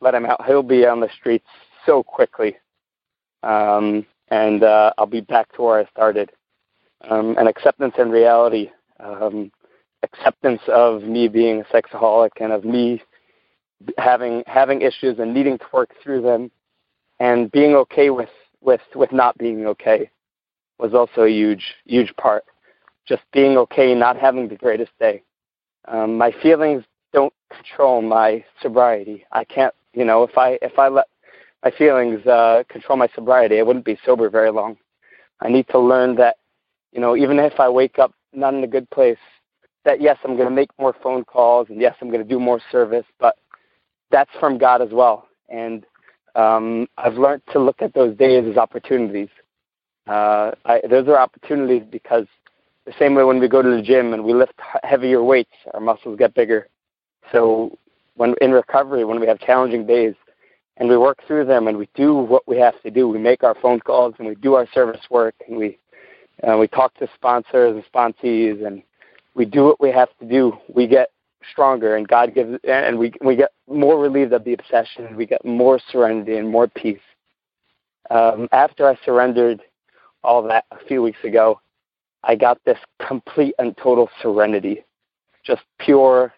let 0.00 0.14
him 0.14 0.26
out, 0.26 0.44
he'll 0.44 0.62
be 0.62 0.84
on 0.84 1.00
the 1.00 1.08
streets 1.18 1.46
so 1.86 2.02
quickly, 2.02 2.56
um, 3.42 4.04
and 4.28 4.62
uh, 4.62 4.92
I'll 4.98 5.06
be 5.06 5.20
back 5.20 5.50
to 5.52 5.62
where 5.62 5.80
I 5.80 5.86
started. 5.90 6.30
Um, 7.08 7.36
and 7.38 7.46
acceptance 7.46 7.94
and 7.98 8.10
reality, 8.10 8.70
um, 9.00 9.52
acceptance 10.02 10.62
of 10.66 11.02
me 11.02 11.28
being 11.28 11.60
a 11.60 11.64
sexaholic 11.64 12.30
and 12.40 12.52
of 12.52 12.64
me 12.64 13.02
having 13.98 14.42
having 14.46 14.80
issues 14.80 15.18
and 15.18 15.34
needing 15.34 15.58
to 15.58 15.64
work 15.72 15.90
through 16.02 16.22
them, 16.22 16.50
and 17.20 17.50
being 17.52 17.74
okay 17.74 18.10
with 18.10 18.30
with 18.60 18.80
with 18.94 19.12
not 19.12 19.36
being 19.38 19.66
okay 19.66 20.10
was 20.78 20.94
also 20.94 21.22
a 21.22 21.30
huge 21.30 21.74
huge 21.84 22.14
part. 22.16 22.44
Just 23.06 23.22
being 23.32 23.56
okay, 23.58 23.94
not 23.94 24.16
having 24.16 24.48
the 24.48 24.56
greatest 24.56 24.92
day. 24.98 25.22
Um, 25.86 26.18
my 26.18 26.32
feelings 26.42 26.84
don't 27.12 27.32
control 27.50 28.02
my 28.02 28.44
sobriety. 28.60 29.24
I 29.32 29.44
can't, 29.44 29.74
you 29.92 30.04
know, 30.04 30.24
if 30.24 30.36
I 30.36 30.58
if 30.62 30.78
I 30.78 30.88
let 30.88 31.06
my 31.64 31.70
feelings 31.70 32.26
uh, 32.26 32.64
control 32.68 32.98
my 32.98 33.08
sobriety, 33.14 33.58
I 33.58 33.62
wouldn't 33.62 33.84
be 33.84 33.98
sober 34.04 34.28
very 34.28 34.50
long. 34.50 34.76
I 35.40 35.48
need 35.48 35.68
to 35.68 35.78
learn 35.78 36.16
that, 36.16 36.36
you 36.92 37.00
know, 37.00 37.16
even 37.16 37.38
if 37.38 37.60
I 37.60 37.68
wake 37.68 37.98
up 37.98 38.12
not 38.32 38.54
in 38.54 38.64
a 38.64 38.68
good 38.68 38.88
place, 38.90 39.18
that 39.84 40.00
yes, 40.00 40.18
I'm 40.24 40.36
going 40.36 40.48
to 40.48 40.54
make 40.54 40.70
more 40.78 40.94
phone 41.02 41.24
calls 41.24 41.68
and 41.70 41.80
yes, 41.80 41.94
I'm 42.00 42.08
going 42.10 42.22
to 42.22 42.28
do 42.28 42.40
more 42.40 42.60
service, 42.72 43.06
but 43.18 43.36
that's 44.10 44.30
from 44.40 44.58
God 44.58 44.82
as 44.82 44.90
well. 44.92 45.28
And 45.48 45.84
um, 46.34 46.88
I've 46.98 47.14
learned 47.14 47.42
to 47.52 47.58
look 47.58 47.80
at 47.80 47.94
those 47.94 48.16
days 48.16 48.44
as 48.48 48.56
opportunities. 48.56 49.28
Uh, 50.06 50.52
I, 50.64 50.80
those 50.88 51.08
are 51.08 51.18
opportunities 51.18 51.82
because 51.90 52.26
the 52.86 52.94
same 52.98 53.14
way 53.14 53.24
when 53.24 53.40
we 53.40 53.48
go 53.48 53.62
to 53.62 53.70
the 53.70 53.82
gym 53.82 54.14
and 54.14 54.24
we 54.24 54.32
lift 54.32 54.54
heavier 54.82 55.22
weights, 55.22 55.52
our 55.74 55.80
muscles 55.80 56.18
get 56.18 56.34
bigger. 56.34 56.68
So 57.32 57.76
when 58.14 58.34
in 58.40 58.52
recovery, 58.52 59.04
when 59.04 59.20
we 59.20 59.26
have 59.26 59.38
challenging 59.40 59.86
days, 59.86 60.14
and 60.78 60.88
we 60.88 60.96
work 60.96 61.18
through 61.26 61.46
them 61.46 61.68
and 61.68 61.78
we 61.78 61.88
do 61.94 62.14
what 62.14 62.46
we 62.46 62.58
have 62.58 62.80
to 62.82 62.90
do, 62.90 63.08
we 63.08 63.18
make 63.18 63.42
our 63.42 63.54
phone 63.54 63.80
calls 63.80 64.14
and 64.18 64.28
we 64.28 64.34
do 64.36 64.54
our 64.54 64.68
service 64.72 65.00
work 65.10 65.34
and 65.48 65.56
we 65.56 65.78
uh, 66.46 66.56
we 66.58 66.68
talk 66.68 66.94
to 66.98 67.08
sponsors 67.14 67.74
and 67.74 67.84
sponsees 67.92 68.64
and 68.66 68.82
we 69.34 69.46
do 69.46 69.64
what 69.64 69.80
we 69.80 69.90
have 69.90 70.10
to 70.20 70.26
do. 70.26 70.52
We 70.68 70.86
get 70.86 71.10
stronger 71.50 71.96
and 71.96 72.06
God 72.06 72.34
gives 72.34 72.58
and 72.68 72.98
we 72.98 73.12
we 73.22 73.36
get 73.36 73.52
more 73.68 73.98
relieved 73.98 74.32
of 74.32 74.44
the 74.44 74.52
obsession. 74.52 75.16
We 75.16 75.26
get 75.26 75.44
more 75.44 75.80
serenity 75.90 76.36
and 76.36 76.48
more 76.48 76.68
peace. 76.68 77.00
Um, 78.10 78.48
after 78.52 78.88
I 78.88 78.98
surrendered 79.04 79.62
all 80.22 80.42
that 80.44 80.66
a 80.70 80.84
few 80.86 81.02
weeks 81.02 81.24
ago, 81.24 81.60
I 82.26 82.34
got 82.34 82.58
this 82.64 82.78
complete 83.06 83.54
and 83.58 83.76
total 83.76 84.10
serenity, 84.20 84.84
just 85.44 85.62
pure 85.78 86.32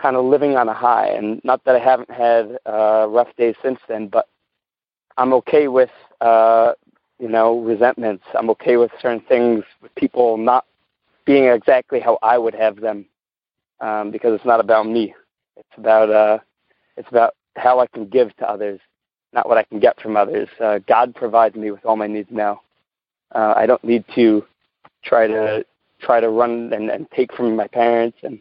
kind 0.00 0.16
of 0.16 0.24
living 0.24 0.56
on 0.56 0.68
a 0.68 0.74
high. 0.74 1.08
And 1.08 1.40
not 1.44 1.64
that 1.64 1.74
I 1.74 1.78
haven't 1.78 2.10
had 2.10 2.58
uh, 2.66 3.06
rough 3.08 3.34
days 3.36 3.56
since 3.62 3.80
then, 3.88 4.06
but 4.08 4.28
I'm 5.16 5.32
okay 5.34 5.68
with, 5.68 5.90
uh, 6.20 6.72
you 7.18 7.28
know, 7.28 7.60
resentments. 7.60 8.24
I'm 8.34 8.48
okay 8.50 8.76
with 8.76 8.90
certain 9.02 9.20
things, 9.20 9.64
with 9.82 9.94
people 9.96 10.36
not 10.36 10.64
being 11.26 11.44
exactly 11.44 12.00
how 12.00 12.18
I 12.22 12.38
would 12.38 12.54
have 12.54 12.80
them, 12.80 13.06
um, 13.80 14.10
because 14.10 14.34
it's 14.34 14.46
not 14.46 14.60
about 14.60 14.86
me. 14.86 15.14
It's 15.56 15.76
about 15.76 16.10
uh, 16.10 16.38
it's 16.96 17.08
about 17.10 17.34
how 17.56 17.80
I 17.80 17.86
can 17.88 18.06
give 18.06 18.34
to 18.36 18.48
others, 18.48 18.80
not 19.32 19.48
what 19.48 19.58
I 19.58 19.64
can 19.64 19.80
get 19.80 20.00
from 20.00 20.16
others. 20.16 20.48
Uh, 20.58 20.78
God 20.86 21.14
provides 21.14 21.56
me 21.56 21.70
with 21.70 21.84
all 21.84 21.96
my 21.96 22.06
needs 22.06 22.30
now. 22.30 22.62
Uh, 23.34 23.52
I 23.56 23.66
don't 23.66 23.84
need 23.84 24.04
to 24.14 24.44
try 25.04 25.26
to 25.26 25.64
try 26.00 26.20
to 26.20 26.28
run 26.30 26.72
and, 26.72 26.90
and 26.90 27.10
take 27.10 27.32
from 27.34 27.54
my 27.56 27.66
parents 27.66 28.18
and 28.22 28.40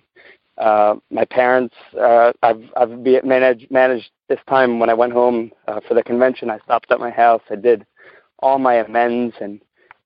uh, 0.58 0.96
my 1.10 1.26
parents. 1.26 1.76
Uh, 2.00 2.34
I've 2.44 2.64
I've 2.76 3.04
be, 3.04 3.20
managed 3.24 3.72
managed 3.72 4.12
this 4.28 4.40
time 4.48 4.80
when 4.80 4.90
I 4.90 4.94
went 4.94 5.14
home 5.14 5.52
uh, 5.68 5.80
for 5.88 5.94
the 5.94 6.04
convention. 6.04 6.50
I 6.50 6.60
stopped 6.60 6.92
at 6.92 7.00
my 7.00 7.10
house. 7.10 7.42
I 7.50 7.56
did 7.56 7.86
all 8.40 8.60
my 8.60 8.76
amends, 8.76 9.36
and 9.42 9.62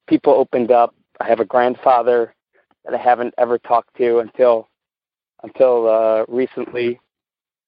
people 0.08 0.34
opened 0.34 0.72
up. 0.72 0.94
I 1.20 1.28
have 1.28 1.40
a 1.40 1.46
grandfather 1.46 2.34
that 2.86 2.94
I 2.94 2.98
haven't 2.98 3.34
ever 3.38 3.58
talked 3.58 3.96
to 3.98 4.20
until 4.20 4.70
until 5.44 5.88
uh, 5.88 6.26
recently, 6.28 7.00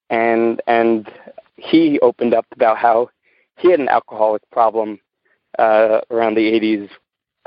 and 0.09 0.61
and 0.67 1.09
he 1.57 1.99
opened 2.01 2.33
up 2.33 2.45
about 2.51 2.77
how 2.77 3.09
he 3.57 3.71
had 3.71 3.79
an 3.79 3.89
alcoholic 3.89 4.41
problem 4.51 4.99
uh, 5.59 6.01
around 6.11 6.35
the 6.35 6.51
80s. 6.51 6.89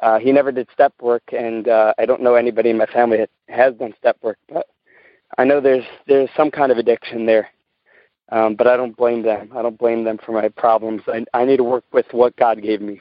Uh, 0.01 0.19
he 0.19 0.33
never 0.33 0.53
did 0.53 0.69
step 0.73 0.93
work, 1.01 1.23
and 1.33 1.69
uh, 1.69 1.93
I 1.99 2.07
don't 2.07 2.23
know 2.23 2.35
anybody 2.35 2.71
in 2.71 2.79
my 2.79 2.87
family 2.87 3.19
that 3.19 3.31
has 3.49 3.75
done 3.75 3.95
step 3.99 4.17
work, 4.23 4.39
but 4.49 4.67
I 5.37 5.45
know 5.45 5.61
there's 5.61 5.85
there's 6.07 6.31
some 6.37 6.51
kind 6.51 6.71
of 6.71 6.79
addiction 6.79 7.27
there, 7.27 7.49
um, 8.31 8.55
but 8.55 8.67
I 8.67 8.77
don't 8.77 8.97
blame 8.97 9.23
them. 9.23 9.51
I 9.55 9.63
don't 9.63 9.79
blame 9.79 10.05
them 10.05 10.19
for 10.25 10.33
my 10.33 10.49
problems. 10.49 11.03
I, 11.09 11.25
I 11.35 11.45
need 11.45 11.57
to 11.57 11.65
work 11.65 11.85
with 11.93 12.07
what 12.13 12.37
God 12.37 12.63
gave 12.63 12.81
me, 12.81 13.01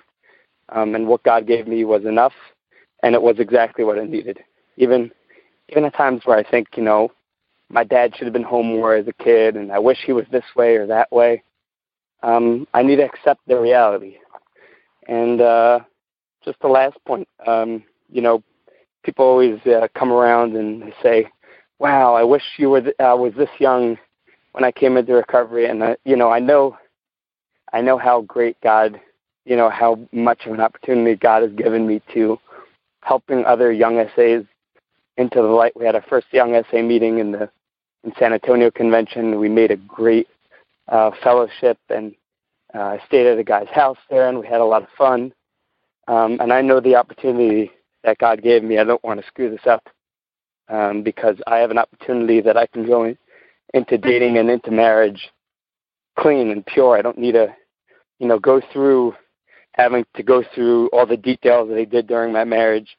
um, 0.70 0.96
and 0.96 1.08
what 1.08 1.24
God 1.24 1.46
gave 1.46 1.68
me 1.68 1.86
was 1.86 2.06
enough, 2.06 2.34
and 3.04 3.14
it 3.14 3.22
was 3.22 3.38
exactly 3.40 3.84
what 3.84 4.00
I 4.00 4.04
needed. 4.04 4.40
Even 4.78 5.12
even 5.70 5.86
at 5.86 5.96
times 5.96 6.22
where 6.26 6.38
I 6.38 6.50
think 6.50 6.70
you 6.76 6.84
know 6.84 7.12
my 7.70 7.84
dad 7.84 8.16
should 8.16 8.26
have 8.26 8.34
been 8.34 8.44
home 8.44 8.68
more 8.68 8.96
as 8.96 9.08
a 9.08 9.24
kid, 9.24 9.56
and 9.56 9.72
I 9.72 9.80
wish 9.80 10.00
he 10.06 10.14
was 10.14 10.26
this 10.32 10.46
way 10.56 10.76
or 10.76 10.88
that 10.88 11.12
way. 11.12 11.44
Um, 12.24 12.68
I 12.74 12.82
need 12.82 12.98
to 12.98 13.06
accept 13.06 13.42
the 13.48 13.60
reality. 13.60 14.18
And 15.08 15.42
uh, 15.42 15.80
just 16.48 16.60
the 16.62 16.68
last 16.70 16.98
point, 17.06 17.28
um, 17.46 17.84
you 18.10 18.22
know, 18.22 18.42
people 19.04 19.26
always 19.26 19.60
uh, 19.66 19.88
come 19.94 20.14
around 20.14 20.56
and 20.56 20.82
they 20.82 20.94
say, 21.04 21.28
wow, 21.78 22.16
I 22.16 22.24
wish 22.24 22.44
you 22.58 22.70
were 22.70 22.82
th- 22.82 22.96
I 23.00 23.14
was 23.14 23.34
this 23.36 23.50
young 23.60 23.98
when 24.54 24.64
I 24.64 24.72
came 24.72 24.96
into 24.98 25.14
recovery, 25.14 25.68
and 25.68 25.84
uh, 25.84 25.96
you 26.06 26.16
know, 26.16 26.32
I 26.32 26.40
know, 26.40 26.78
I 27.74 27.82
know 27.82 27.98
how 27.98 28.22
great 28.22 28.60
God, 28.62 29.00
you 29.46 29.56
know, 29.58 29.70
how 29.70 30.00
much 30.12 30.46
of 30.46 30.54
an 30.54 30.62
opportunity 30.62 31.16
God 31.16 31.44
has 31.44 31.52
given 31.52 31.86
me 31.86 32.02
to 32.14 32.40
helping 33.02 33.46
other 33.46 33.72
young 33.72 33.98
SAs 34.16 34.44
into 35.18 35.42
the 35.42 35.48
light. 35.48 35.76
We 35.76 35.86
had 35.86 35.96
our 35.96 36.06
first 36.10 36.28
young 36.32 36.60
SA 36.72 36.82
meeting 36.82 37.20
in 37.20 37.34
the 37.34 37.50
in 38.06 38.14
San 38.18 38.32
Antonio 38.32 38.72
convention. 38.72 39.38
We 39.38 39.50
made 39.50 39.72
a 39.72 39.76
great 39.76 40.28
uh, 40.88 41.12
fellowship, 41.22 41.78
and 41.90 42.16
uh, 42.74 42.80
I 42.80 43.02
stayed 43.06 43.28
at 43.28 43.38
a 43.38 43.44
guy's 43.44 43.70
house 43.70 43.98
there, 44.10 44.30
and 44.30 44.40
we 44.40 44.48
had 44.48 44.62
a 44.62 44.66
lot 44.66 44.82
of 44.84 44.90
fun. 44.98 45.34
Um, 46.08 46.40
and 46.40 46.54
I 46.54 46.62
know 46.62 46.80
the 46.80 46.96
opportunity 46.96 47.72
that 48.04 48.18
God 48.18 48.42
gave 48.42 48.64
me. 48.64 48.78
I 48.78 48.84
don't 48.84 49.04
want 49.04 49.20
to 49.20 49.28
screw 49.28 49.50
this 49.50 49.66
up 49.66 49.88
um, 50.70 51.04
because 51.04 51.38
I 51.48 51.58
have 51.58 51.72
an 51.72 51.78
opportunity 51.78 52.42
that 52.42 52.58
I 52.58 52.68
can 52.68 52.86
go 52.86 53.04
in, 53.04 53.18
into 53.74 53.98
dating 53.98 54.38
and 54.38 54.50
into 54.50 54.72
marriage 54.72 55.30
clean 56.18 56.50
and 56.50 56.66
pure. 56.66 56.98
I 56.98 57.02
don't 57.02 57.18
need 57.18 57.34
to, 57.34 57.56
you 58.20 58.28
know, 58.28 58.40
go 58.40 58.62
through 58.74 59.16
having 59.74 60.06
to 60.16 60.24
go 60.24 60.44
through 60.56 60.88
all 60.88 61.06
the 61.06 61.18
details 61.18 61.70
that 61.70 61.78
I 61.78 61.86
did 61.86 62.08
during 62.08 62.34
my 62.34 62.44
marriage. 62.44 62.98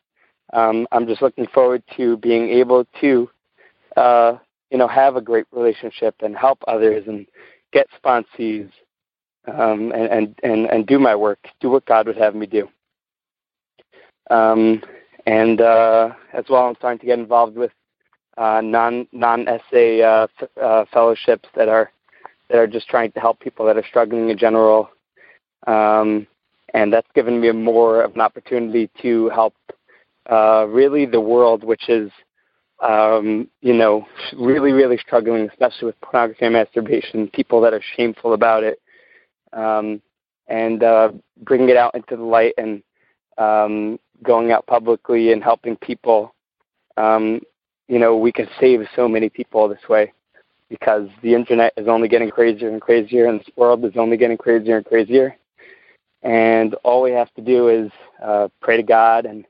Um, 0.52 0.86
I'm 0.92 1.06
just 1.06 1.20
looking 1.20 1.46
forward 1.48 1.82
to 1.96 2.16
being 2.18 2.48
able 2.50 2.86
to, 3.00 3.28
uh, 3.96 4.38
you 4.70 4.78
know, 4.78 4.88
have 4.88 5.16
a 5.16 5.20
great 5.20 5.46
relationship 5.50 6.14
and 6.20 6.36
help 6.36 6.62
others 6.68 7.04
and 7.06 7.26
get 7.72 7.86
sponsees 8.02 8.70
um, 9.46 9.92
and, 9.92 10.10
and, 10.10 10.38
and, 10.42 10.66
and 10.66 10.86
do 10.86 10.98
my 10.98 11.16
work, 11.16 11.38
do 11.60 11.68
what 11.70 11.84
God 11.84 12.06
would 12.06 12.16
have 12.16 12.34
me 12.34 12.46
do. 12.46 12.68
Um, 14.30 14.82
and 15.26 15.60
uh, 15.60 16.10
as 16.32 16.44
well, 16.48 16.66
I'm 16.66 16.74
starting 16.76 17.00
to 17.00 17.06
get 17.06 17.18
involved 17.18 17.56
with 17.56 17.72
uh, 18.36 18.60
non 18.62 19.06
non 19.12 19.46
SA 19.46 19.76
uh, 19.76 20.26
f- 20.40 20.48
uh, 20.62 20.84
fellowships 20.92 21.48
that 21.54 21.68
are 21.68 21.90
that 22.48 22.58
are 22.58 22.66
just 22.66 22.88
trying 22.88 23.12
to 23.12 23.20
help 23.20 23.40
people 23.40 23.66
that 23.66 23.76
are 23.76 23.84
struggling 23.86 24.30
in 24.30 24.38
general. 24.38 24.90
Um, 25.66 26.26
and 26.74 26.92
that's 26.92 27.08
given 27.14 27.40
me 27.40 27.50
more 27.52 28.02
of 28.02 28.14
an 28.14 28.20
opportunity 28.20 28.90
to 29.02 29.28
help 29.30 29.54
uh, 30.30 30.66
really 30.68 31.06
the 31.06 31.20
world, 31.20 31.64
which 31.64 31.88
is, 31.88 32.10
um, 32.80 33.48
you 33.60 33.72
know, 33.72 34.06
really, 34.36 34.72
really 34.72 34.98
struggling, 34.98 35.48
especially 35.48 35.86
with 35.86 36.00
pornography 36.00 36.44
and 36.44 36.54
masturbation, 36.54 37.28
people 37.28 37.60
that 37.62 37.72
are 37.72 37.82
shameful 37.96 38.34
about 38.34 38.62
it, 38.62 38.80
um, 39.52 40.00
and 40.48 40.82
uh, 40.82 41.10
bringing 41.42 41.70
it 41.70 41.76
out 41.76 41.94
into 41.94 42.16
the 42.16 42.22
light 42.22 42.54
and 42.58 42.82
um, 43.38 43.98
going 44.22 44.52
out 44.52 44.66
publicly 44.66 45.32
and 45.32 45.42
helping 45.42 45.76
people. 45.76 46.34
Um, 46.96 47.40
you 47.88 47.98
know, 47.98 48.16
we 48.16 48.32
can 48.32 48.48
save 48.60 48.86
so 48.94 49.08
many 49.08 49.28
people 49.28 49.68
this 49.68 49.88
way 49.88 50.12
because 50.68 51.08
the 51.22 51.34
internet 51.34 51.72
is 51.76 51.88
only 51.88 52.08
getting 52.08 52.30
crazier 52.30 52.68
and 52.68 52.80
crazier, 52.80 53.26
and 53.26 53.40
this 53.40 53.48
world 53.56 53.84
is 53.84 53.96
only 53.96 54.16
getting 54.16 54.36
crazier 54.36 54.76
and 54.76 54.84
crazier. 54.84 55.36
And 56.22 56.74
all 56.84 57.02
we 57.02 57.12
have 57.12 57.32
to 57.34 57.40
do 57.40 57.68
is 57.68 57.90
uh, 58.22 58.48
pray 58.60 58.76
to 58.76 58.82
God, 58.82 59.24
and 59.24 59.44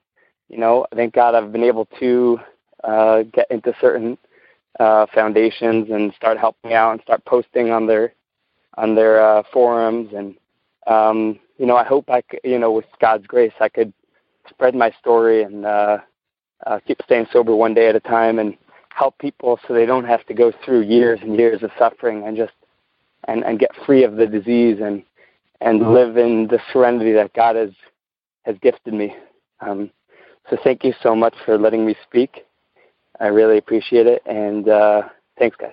you 0.49 0.59
know, 0.59 0.87
thank 0.95 1.15
God 1.15 1.35
I've 1.35 1.53
been 1.53 1.65
able 1.65 1.87
to 1.99 2.39
uh, 2.85 3.23
get 3.33 3.51
into 3.51 3.75
certain 3.81 4.17
uh, 4.79 5.07
foundations 5.13 5.91
and 5.91 6.13
start 6.15 6.39
helping 6.39 6.73
out 6.73 6.93
and 6.93 7.01
start 7.03 7.25
posting 7.25 7.71
on 7.71 7.87
their 7.87 8.13
on 8.77 8.95
their 8.95 9.21
uh, 9.21 9.43
forums, 9.53 10.13
and 10.15 10.37
um, 10.87 11.39
you 11.59 11.67
know, 11.67 11.77
I 11.77 11.85
hope 11.85 12.09
I, 12.09 12.23
could, 12.23 12.41
you 12.45 12.59
know, 12.59 12.71
with 12.71 12.87
God's 13.01 13.27
grace, 13.27 13.53
I 13.61 13.69
could 13.69 13.93
spread 14.49 14.75
my 14.75 14.91
story 15.01 15.43
and 15.43 15.65
uh, 15.65 15.99
uh, 16.67 16.81
keep 16.87 17.01
staying 17.05 17.27
sober 17.33 17.55
one 17.55 17.75
day 17.75 17.89
at 17.89 17.97
a 17.97 18.01
time 18.01 18.39
and 18.39 18.57
help 18.91 19.17
people 19.19 19.59
so 19.67 19.75
they 19.75 19.87
don't 19.87 20.05
have 20.05 20.25
to 20.27 20.35
go 20.35 20.53
through 20.65 20.81
years 20.83 21.21
and 21.23 21.37
years 21.37 21.63
of 21.63 21.71
suffering 21.79 22.27
and 22.27 22.37
just 22.37 22.53
and, 23.27 23.45
and 23.45 23.59
get 23.59 23.71
free 23.87 24.05
of 24.05 24.17
the 24.17 24.27
disease 24.27 24.79
and 24.83 25.03
and 25.61 25.81
mm-hmm. 25.81 25.93
live 25.93 26.17
in 26.17 26.47
the 26.49 26.61
serenity 26.73 27.13
that 27.13 27.33
God 27.35 27.57
has 27.57 27.71
has 28.45 28.57
gifted 28.63 28.95
me. 28.95 29.15
Um, 29.61 29.91
so 30.49 30.57
thank 30.63 30.85
you 30.85 30.95
so 31.03 31.15
much 31.15 31.35
for 31.45 31.59
letting 31.59 31.85
me 31.85 31.95
speak. 32.09 32.45
I 33.21 33.27
really 33.27 33.59
appreciate 33.59 34.07
it, 34.07 34.23
and 34.27 34.69
uh, 34.69 35.03
thanks, 35.39 35.57
guys. 35.57 35.73